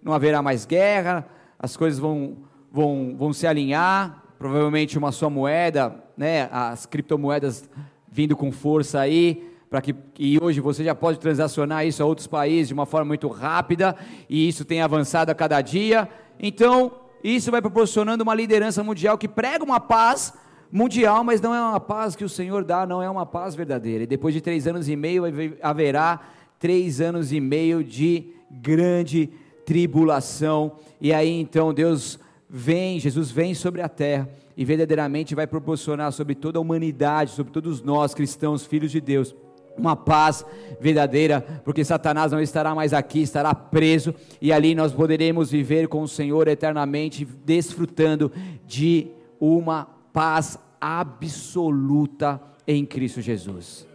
Não 0.00 0.12
haverá 0.12 0.40
mais 0.40 0.64
guerra, 0.64 1.26
as 1.58 1.76
coisas 1.76 1.98
vão, 1.98 2.36
vão, 2.70 3.16
vão 3.18 3.32
se 3.32 3.46
alinhar, 3.46 4.22
provavelmente 4.38 4.96
uma 4.96 5.10
só 5.10 5.28
moeda, 5.28 5.96
né, 6.16 6.48
as 6.52 6.86
criptomoedas 6.86 7.68
vindo 8.08 8.36
com 8.36 8.52
força 8.52 9.00
aí, 9.00 9.51
para 9.72 9.80
que 9.80 9.94
e 10.18 10.38
hoje 10.38 10.60
você 10.60 10.84
já 10.84 10.94
pode 10.94 11.18
transacionar 11.18 11.86
isso 11.86 12.02
a 12.02 12.06
outros 12.06 12.26
países 12.26 12.68
de 12.68 12.74
uma 12.74 12.84
forma 12.84 13.06
muito 13.06 13.26
rápida 13.26 13.96
e 14.28 14.46
isso 14.46 14.66
tem 14.66 14.82
avançado 14.82 15.30
a 15.30 15.34
cada 15.34 15.62
dia. 15.62 16.06
Então, 16.38 16.92
isso 17.24 17.50
vai 17.50 17.62
proporcionando 17.62 18.22
uma 18.22 18.34
liderança 18.34 18.84
mundial 18.84 19.16
que 19.16 19.26
prega 19.26 19.64
uma 19.64 19.80
paz 19.80 20.34
mundial, 20.70 21.24
mas 21.24 21.40
não 21.40 21.54
é 21.54 21.60
uma 21.62 21.80
paz 21.80 22.14
que 22.14 22.22
o 22.22 22.28
Senhor 22.28 22.64
dá, 22.64 22.84
não 22.84 23.02
é 23.02 23.08
uma 23.08 23.24
paz 23.24 23.54
verdadeira. 23.54 24.04
E 24.04 24.06
depois 24.06 24.34
de 24.34 24.42
três 24.42 24.66
anos 24.66 24.90
e 24.90 24.94
meio 24.94 25.22
haverá 25.62 26.20
três 26.58 27.00
anos 27.00 27.32
e 27.32 27.40
meio 27.40 27.82
de 27.82 28.26
grande 28.50 29.30
tribulação. 29.64 30.72
E 31.00 31.14
aí 31.14 31.30
então 31.30 31.72
Deus 31.72 32.18
vem, 32.46 33.00
Jesus 33.00 33.30
vem 33.30 33.54
sobre 33.54 33.80
a 33.80 33.88
terra 33.88 34.28
e 34.54 34.66
verdadeiramente 34.66 35.34
vai 35.34 35.46
proporcionar 35.46 36.12
sobre 36.12 36.34
toda 36.34 36.58
a 36.58 36.60
humanidade, 36.60 37.30
sobre 37.30 37.50
todos 37.50 37.80
nós 37.80 38.12
cristãos, 38.12 38.66
filhos 38.66 38.90
de 38.90 39.00
Deus 39.00 39.34
uma 39.76 39.96
paz 39.96 40.44
verdadeira, 40.80 41.40
porque 41.64 41.84
Satanás 41.84 42.32
não 42.32 42.40
estará 42.40 42.74
mais 42.74 42.92
aqui, 42.92 43.22
estará 43.22 43.54
preso, 43.54 44.14
e 44.40 44.52
ali 44.52 44.74
nós 44.74 44.92
poderemos 44.92 45.50
viver 45.50 45.88
com 45.88 46.02
o 46.02 46.08
Senhor 46.08 46.48
eternamente, 46.48 47.24
desfrutando 47.24 48.30
de 48.66 49.08
uma 49.40 49.88
paz 50.12 50.58
absoluta 50.80 52.40
em 52.66 52.84
Cristo 52.84 53.20
Jesus. 53.20 53.86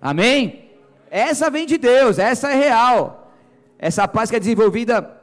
Amém? 0.00 0.70
Essa 1.10 1.50
vem 1.50 1.66
de 1.66 1.78
Deus, 1.78 2.18
essa 2.18 2.50
é 2.50 2.54
real. 2.54 3.32
Essa 3.78 4.06
paz 4.08 4.30
que 4.30 4.36
é 4.36 4.40
desenvolvida 4.40 5.20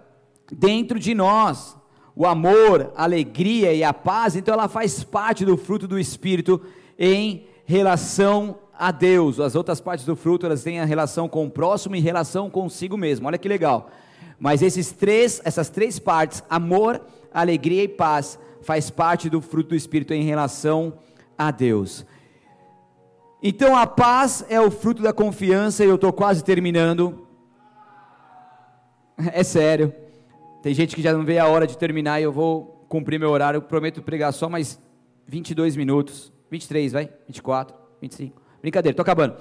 dentro 0.52 1.00
de 1.00 1.14
nós. 1.14 1.78
O 2.16 2.26
amor, 2.26 2.92
a 2.96 3.04
alegria 3.04 3.74
e 3.74 3.84
a 3.84 3.94
paz, 3.94 4.36
então 4.36 4.54
ela 4.54 4.68
faz 4.68 5.04
parte 5.04 5.46
do 5.46 5.56
fruto 5.56 5.88
do 5.88 5.98
Espírito 5.98 6.62
em 7.00 7.48
relação 7.66 8.60
a 8.82 8.90
Deus. 8.90 9.40
As 9.40 9.54
outras 9.54 9.80
partes 9.80 10.08
do 10.08 10.16
fruto, 10.16 10.48
elas 10.48 10.64
têm 10.64 10.80
a 10.80 10.86
relação 10.86 11.30
com 11.30 11.46
o 11.46 11.52
próximo 11.52 11.96
e 11.96 12.00
relação 12.00 12.50
consigo 12.50 12.98
mesmo. 12.98 13.28
Olha 13.28 13.38
que 13.38 13.48
legal. 13.48 13.92
Mas 14.40 14.64
esses 14.64 14.92
três, 14.92 15.40
essas 15.46 15.70
três 15.70 16.00
partes, 16.00 16.44
amor, 16.50 17.00
alegria 17.32 17.84
e 17.84 17.88
paz, 17.88 18.40
faz 18.64 18.90
parte 18.90 19.30
do 19.30 19.40
fruto 19.40 19.70
do 19.70 19.76
espírito 19.76 20.16
em 20.16 20.24
relação 20.24 20.94
a 21.38 21.52
Deus. 21.52 22.04
Então 23.44 23.78
a 23.78 23.86
paz 23.86 24.44
é 24.50 24.60
o 24.60 24.72
fruto 24.72 25.04
da 25.04 25.14
confiança, 25.14 25.86
e 25.86 25.88
eu 25.88 25.96
estou 25.96 26.12
quase 26.12 26.44
terminando. 26.44 27.28
É 29.32 29.44
sério. 29.44 29.94
Tem 30.64 30.74
gente 30.74 30.96
que 30.96 31.02
já 31.04 31.14
não 31.14 31.24
vê 31.24 31.38
a 31.38 31.46
hora 31.46 31.68
de 31.68 31.78
terminar 31.78 32.20
e 32.20 32.24
eu 32.24 32.32
vou 32.32 32.84
cumprir 32.90 33.20
meu 33.20 33.30
horário. 33.30 33.60
Eu 33.60 33.62
prometo 33.62 34.02
pregar 34.02 34.34
só 34.34 34.50
mais 34.50 34.80
22 35.28 35.76
minutos. 35.76 36.34
23, 36.50 36.92
vai? 36.92 37.14
24, 37.28 37.76
25. 38.02 38.41
Brincadeira, 38.62 38.94
estou 38.94 39.04
acabando. 39.04 39.36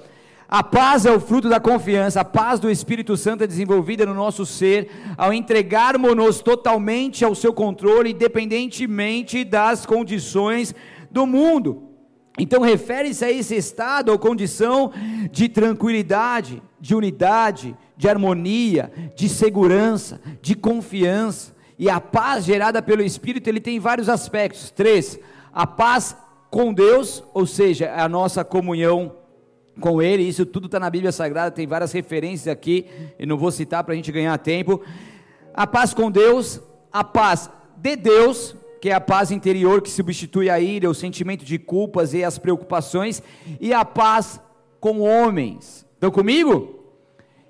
A 0.47 0.61
paz 0.61 1.05
é 1.05 1.11
o 1.11 1.19
fruto 1.19 1.47
da 1.47 1.61
confiança, 1.61 2.19
a 2.19 2.25
paz 2.25 2.59
do 2.59 2.69
Espírito 2.69 3.15
Santo 3.15 3.43
é 3.43 3.47
desenvolvida 3.47 4.05
no 4.05 4.13
nosso 4.13 4.45
ser 4.45 4.91
ao 5.17 5.31
entregarmos-nos 5.31 6.41
totalmente 6.41 7.23
ao 7.23 7.33
seu 7.33 7.53
controle, 7.53 8.11
independentemente 8.11 9.45
das 9.45 9.85
condições 9.85 10.75
do 11.09 11.25
mundo. 11.25 11.91
Então, 12.37 12.61
refere-se 12.61 13.23
a 13.23 13.31
esse 13.31 13.55
estado 13.55 14.09
ou 14.09 14.19
condição 14.19 14.91
de 15.31 15.47
tranquilidade, 15.47 16.61
de 16.79 16.95
unidade, 16.95 17.73
de 17.95 18.09
harmonia, 18.09 18.91
de 19.15 19.29
segurança, 19.29 20.19
de 20.41 20.55
confiança. 20.55 21.55
E 21.79 21.89
a 21.89 22.01
paz 22.01 22.43
gerada 22.43 22.81
pelo 22.81 23.01
Espírito, 23.01 23.47
ele 23.47 23.59
tem 23.59 23.79
vários 23.79 24.09
aspectos. 24.09 24.69
Três, 24.69 25.19
a 25.53 25.65
paz 25.65 26.15
com 26.51 26.73
Deus, 26.73 27.23
ou 27.33 27.45
seja, 27.45 27.93
a 27.95 28.09
nossa 28.09 28.43
comunhão 28.43 29.15
com 29.79 30.01
Ele, 30.01 30.23
isso 30.23 30.45
tudo 30.45 30.65
está 30.65 30.81
na 30.81 30.89
Bíblia 30.89 31.13
Sagrada, 31.13 31.49
tem 31.49 31.65
várias 31.65 31.93
referências 31.93 32.49
aqui, 32.49 32.85
e 33.17 33.25
não 33.25 33.37
vou 33.37 33.49
citar 33.51 33.85
para 33.85 33.93
a 33.93 33.95
gente 33.95 34.11
ganhar 34.11 34.37
tempo. 34.37 34.81
A 35.53 35.65
paz 35.65 35.93
com 35.93 36.11
Deus, 36.11 36.61
a 36.91 37.05
paz 37.05 37.49
de 37.77 37.95
Deus, 37.95 38.53
que 38.81 38.89
é 38.89 38.93
a 38.93 38.99
paz 38.99 39.31
interior 39.31 39.81
que 39.81 39.89
substitui 39.89 40.49
a 40.49 40.59
ira, 40.59 40.89
o 40.89 40.93
sentimento 40.93 41.45
de 41.45 41.57
culpas 41.57 42.13
e 42.13 42.21
as 42.21 42.37
preocupações, 42.37 43.23
e 43.59 43.73
a 43.73 43.85
paz 43.85 44.41
com 44.77 44.99
homens. 44.99 45.85
Estão 45.93 46.11
comigo? 46.11 46.83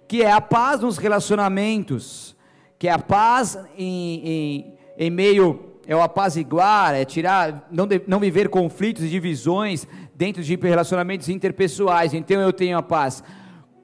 Que 0.07 0.21
é 0.21 0.31
a 0.31 0.41
paz 0.41 0.81
nos 0.81 0.97
relacionamentos, 0.97 2.35
que 2.77 2.87
é 2.87 2.91
a 2.91 2.99
paz 2.99 3.57
em, 3.75 4.27
em, 4.27 4.73
em 4.95 5.09
meio 5.09 5.70
é 5.87 5.95
o 5.95 6.01
apaziguar, 6.01 6.93
é 6.93 7.05
tirar, 7.05 7.67
não, 7.71 7.87
de, 7.87 8.01
não 8.07 8.19
viver 8.19 8.49
conflitos 8.49 9.03
e 9.03 9.09
divisões 9.09 9.87
dentro 10.15 10.43
de 10.43 10.55
relacionamentos 10.55 11.29
interpessoais. 11.29 12.13
Então 12.13 12.39
eu 12.39 12.53
tenho 12.53 12.77
a 12.77 12.83
paz 12.83 13.23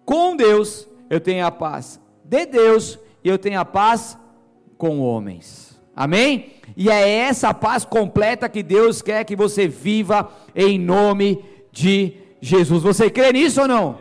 com 0.05 0.35
Deus, 0.35 0.87
eu 1.09 1.19
tenho 1.19 1.45
a 1.45 1.51
paz 1.51 1.99
de 2.23 2.45
Deus 2.45 2.99
e 3.23 3.29
eu 3.29 3.37
tenho 3.37 3.59
a 3.59 3.65
paz 3.65 4.17
com 4.77 4.99
homens. 4.99 5.79
Amém? 5.95 6.53
E 6.75 6.89
é 6.89 7.09
essa 7.09 7.53
paz 7.53 7.83
completa 7.83 8.47
que 8.47 8.61
Deus 8.61 9.01
quer 9.01 9.23
que 9.23 9.35
você 9.35 9.67
viva 9.67 10.29
em 10.55 10.77
nome 10.77 11.43
de 11.71 12.13
Jesus. 12.39 12.83
Você 12.83 13.09
crê 13.09 13.33
nisso 13.33 13.61
ou 13.61 13.67
não? 13.67 13.97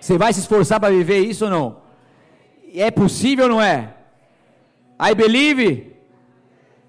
Você 0.00 0.16
vai 0.16 0.32
se 0.32 0.38
esforçar 0.40 0.78
para 0.78 0.94
viver 0.94 1.18
isso 1.18 1.46
ou 1.46 1.50
não? 1.50 1.78
É 2.72 2.92
possível 2.92 3.46
ou 3.46 3.50
não 3.50 3.60
é? 3.60 3.94
I 5.00 5.14
believe? 5.14 5.95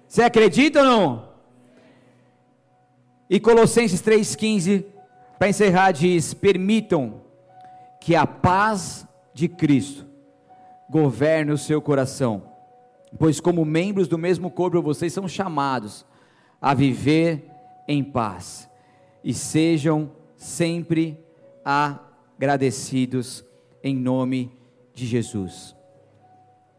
Você 0.08 0.22
acredita 0.22 0.80
ou 0.80 0.86
não? 0.86 1.28
E 3.28 3.38
Colossenses 3.38 4.00
3,15, 4.00 4.86
para 5.38 5.50
encerrar, 5.50 5.92
diz: 5.92 6.32
Permitam 6.32 7.20
que 8.00 8.16
a 8.16 8.26
paz 8.26 9.06
de 9.34 9.48
Cristo 9.48 10.06
governe 10.88 11.52
o 11.52 11.58
seu 11.58 11.82
coração, 11.82 12.42
pois, 13.18 13.38
como 13.38 13.66
membros 13.66 14.08
do 14.08 14.16
mesmo 14.16 14.50
corpo, 14.50 14.80
vocês 14.80 15.12
são 15.12 15.28
chamados 15.28 16.06
a 16.58 16.72
viver 16.72 17.44
em 17.86 18.02
paz, 18.02 18.68
e 19.22 19.34
sejam 19.34 20.10
sempre 20.34 21.22
agradecidos 21.62 23.44
em 23.84 23.94
nome 23.94 24.56
de 24.94 25.06
Jesus. 25.06 25.76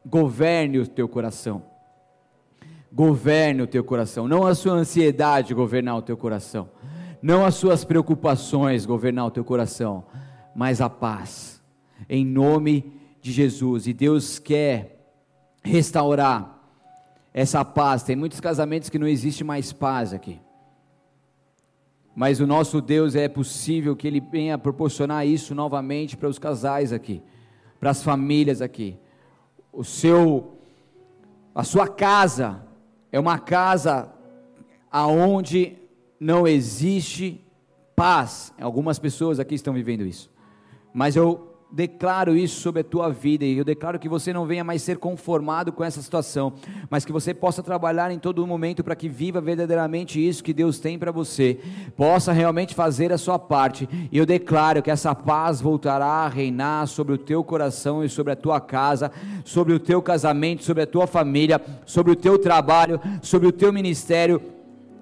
Governe 0.03 0.79
o 0.79 0.87
teu 0.87 1.07
coração. 1.07 1.68
Governe 2.91 3.61
o 3.61 3.67
teu 3.67 3.83
coração, 3.83 4.27
não 4.27 4.45
a 4.45 4.55
sua 4.55 4.73
ansiedade 4.73 5.53
governar 5.53 5.97
o 5.97 6.01
teu 6.01 6.17
coração, 6.17 6.69
não 7.21 7.45
as 7.45 7.55
suas 7.55 7.85
preocupações 7.85 8.85
governar 8.85 9.27
o 9.27 9.31
teu 9.31 9.43
coração, 9.43 10.05
mas 10.55 10.81
a 10.81 10.89
paz, 10.89 11.61
em 12.09 12.25
nome 12.25 12.93
de 13.21 13.31
Jesus. 13.31 13.87
E 13.87 13.93
Deus 13.93 14.39
quer 14.39 14.99
restaurar 15.63 16.59
essa 17.33 17.63
paz. 17.63 18.03
Tem 18.03 18.15
muitos 18.15 18.39
casamentos 18.39 18.89
que 18.89 18.99
não 18.99 19.07
existe 19.07 19.43
mais 19.43 19.71
paz 19.71 20.13
aqui. 20.13 20.39
Mas 22.15 22.39
o 22.39 22.47
nosso 22.47 22.81
Deus 22.81 23.15
é 23.15 23.27
possível 23.27 23.95
que 23.95 24.07
Ele 24.07 24.19
venha 24.19 24.57
proporcionar 24.57 25.25
isso 25.25 25.55
novamente 25.55 26.17
para 26.17 26.27
os 26.27 26.39
casais 26.39 26.91
aqui, 26.91 27.21
para 27.79 27.91
as 27.91 28.03
famílias 28.03 28.61
aqui. 28.61 28.97
O 29.71 29.83
seu, 29.83 30.57
a 31.53 31.63
sua 31.63 31.87
casa 31.87 32.61
é 33.11 33.19
uma 33.19 33.39
casa 33.39 34.11
aonde 34.91 35.77
não 36.19 36.47
existe 36.47 37.43
paz. 37.95 38.53
Algumas 38.59 38.99
pessoas 38.99 39.39
aqui 39.39 39.55
estão 39.55 39.73
vivendo 39.73 40.05
isso. 40.05 40.31
Mas 40.93 41.15
eu 41.15 41.48
declaro 41.71 42.35
isso 42.35 42.59
sobre 42.61 42.81
a 42.81 42.83
tua 42.83 43.09
vida 43.11 43.45
e 43.45 43.57
eu 43.57 43.63
declaro 43.63 43.99
que 43.99 44.09
você 44.09 44.33
não 44.33 44.45
venha 44.45 44.63
mais 44.63 44.81
ser 44.81 44.97
conformado 44.97 45.71
com 45.71 45.83
essa 45.83 46.01
situação, 46.01 46.53
mas 46.89 47.05
que 47.05 47.11
você 47.11 47.33
possa 47.33 47.61
trabalhar 47.61 48.11
em 48.11 48.17
todo 48.17 48.45
momento 48.45 48.83
para 48.83 48.95
que 48.95 49.07
viva 49.07 49.39
verdadeiramente 49.39 50.25
isso 50.25 50.43
que 50.43 50.53
Deus 50.53 50.79
tem 50.79 50.97
para 50.97 51.11
você, 51.11 51.59
possa 51.95 52.31
realmente 52.31 52.73
fazer 52.73 53.13
a 53.13 53.17
sua 53.17 53.37
parte. 53.37 53.87
E 54.11 54.17
eu 54.17 54.25
declaro 54.25 54.81
que 54.81 54.91
essa 54.91 55.13
paz 55.13 55.61
voltará 55.61 56.05
a 56.05 56.27
reinar 56.27 56.87
sobre 56.87 57.13
o 57.13 57.17
teu 57.17 57.43
coração 57.43 58.03
e 58.03 58.09
sobre 58.09 58.33
a 58.33 58.35
tua 58.35 58.59
casa, 58.59 59.11
sobre 59.45 59.73
o 59.73 59.79
teu 59.79 60.01
casamento, 60.01 60.63
sobre 60.63 60.83
a 60.83 60.87
tua 60.87 61.05
família, 61.05 61.61
sobre 61.85 62.11
o 62.11 62.15
teu 62.15 62.39
trabalho, 62.39 62.99
sobre 63.21 63.47
o 63.47 63.51
teu 63.51 63.71
ministério 63.71 64.41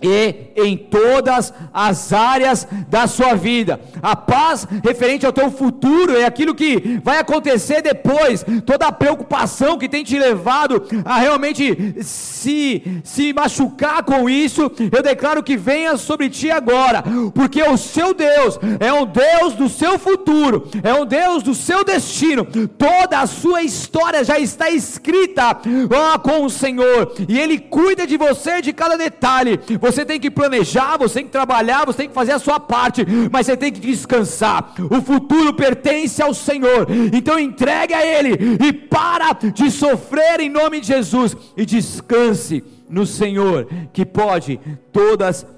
e 0.02 0.52
em 0.56 0.78
todas 0.78 1.54
as 1.74 2.14
áreas 2.14 2.68
da 2.88 3.08
sua 3.08 3.36
vida. 3.36 3.80
A 4.02 4.16
paz 4.16 4.68
referente 4.84 5.26
ao 5.26 5.34
teu 5.34 5.50
futuro 5.52 6.16
é 6.16 6.26
aquilo 6.26 6.56
que 6.56 7.00
vai 7.04 7.20
acontecer 7.20 7.82
depois. 7.82 8.46
Toda 8.66 8.88
a 8.88 8.92
preocupação 8.92 9.78
que 9.78 9.90
tem 9.90 10.04
te 10.04 10.18
levado 10.18 10.84
a 11.06 11.18
realmente 11.20 11.96
se 12.02 13.02
se 13.04 13.34
machucar 13.34 14.04
com 14.04 14.30
isso, 14.30 14.72
eu 14.92 15.02
declaro 15.02 15.44
que 15.44 15.58
venha 15.58 15.98
sobre 15.98 16.30
ti 16.30 16.50
agora, 16.50 17.04
porque 17.34 17.62
o 17.62 17.78
seu 17.78 18.14
Deus 18.14 18.60
é 18.80 18.92
um 18.92 19.06
Deus 19.06 19.54
do 19.54 19.70
seu 19.70 19.98
futuro, 19.98 20.70
é 20.84 20.94
um 20.94 21.06
Deus 21.06 21.44
do 21.44 21.54
seu 21.54 21.84
destino. 21.84 22.46
Toda 22.78 23.20
a 23.20 23.28
sua 23.28 23.64
história 23.64 24.24
já 24.24 24.40
está 24.40 24.70
escrita 24.70 25.58
ó, 25.90 26.18
com 26.20 26.46
o 26.46 26.50
Senhor, 26.50 27.14
e 27.28 27.40
ele 27.40 27.60
cuida 27.60 28.06
de 28.06 28.18
você 28.18 28.62
de 28.62 28.74
cada 28.74 28.98
detalhe 28.98 29.60
você 29.92 30.06
tem 30.06 30.20
que 30.20 30.30
planejar, 30.30 30.98
você 30.98 31.16
tem 31.16 31.26
que 31.26 31.32
trabalhar, 31.32 31.86
você 31.86 32.00
tem 32.00 32.08
que 32.08 32.14
fazer 32.14 32.34
a 32.34 32.40
sua 32.40 32.60
parte, 32.60 33.06
mas 33.32 33.46
você 33.46 33.58
tem 33.58 33.72
que 33.72 33.80
descansar. 33.80 34.74
O 34.90 35.02
futuro 35.02 35.54
pertence 35.54 36.22
ao 36.22 36.34
Senhor. 36.34 36.88
Então 37.14 37.40
entregue 37.40 37.94
a 37.94 38.06
Ele 38.06 38.58
e 38.64 38.74
para 38.74 39.34
de 39.34 39.72
sofrer 39.72 40.40
em 40.40 40.50
nome 40.50 40.80
de 40.80 40.88
Jesus 40.88 41.36
e 41.56 41.66
descanse 41.66 42.64
no 42.90 43.06
Senhor, 43.06 43.68
que 43.92 44.06
pode 44.06 44.60
todas 44.92 45.28
as 45.44 45.57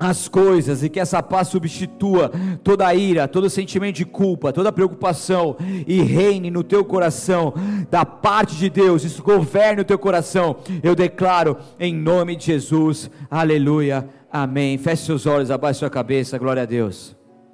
as 0.00 0.26
coisas 0.26 0.82
e 0.82 0.88
que 0.88 0.98
essa 0.98 1.22
paz 1.22 1.48
substitua 1.48 2.32
toda 2.64 2.86
a 2.86 2.94
ira, 2.94 3.28
todo 3.28 3.50
sentimento 3.50 3.96
de 3.96 4.06
culpa, 4.06 4.50
toda 4.52 4.72
preocupação 4.72 5.56
e 5.86 6.00
reine 6.00 6.50
no 6.50 6.64
teu 6.64 6.82
coração 6.82 7.52
da 7.90 8.06
parte 8.06 8.56
de 8.56 8.70
Deus, 8.70 9.04
isso 9.04 9.22
governe 9.22 9.82
o 9.82 9.84
teu 9.84 9.98
coração. 9.98 10.56
Eu 10.82 10.94
declaro 10.94 11.58
em 11.78 11.94
nome 11.94 12.34
de 12.34 12.46
Jesus. 12.46 13.10
Aleluia. 13.30 14.08
Amém. 14.32 14.78
Feche 14.78 15.04
seus 15.04 15.26
olhos, 15.26 15.50
abaixe 15.50 15.80
sua 15.80 15.90
cabeça. 15.90 16.38
Glória 16.38 16.62
a 16.62 16.66
Deus. 16.66 17.19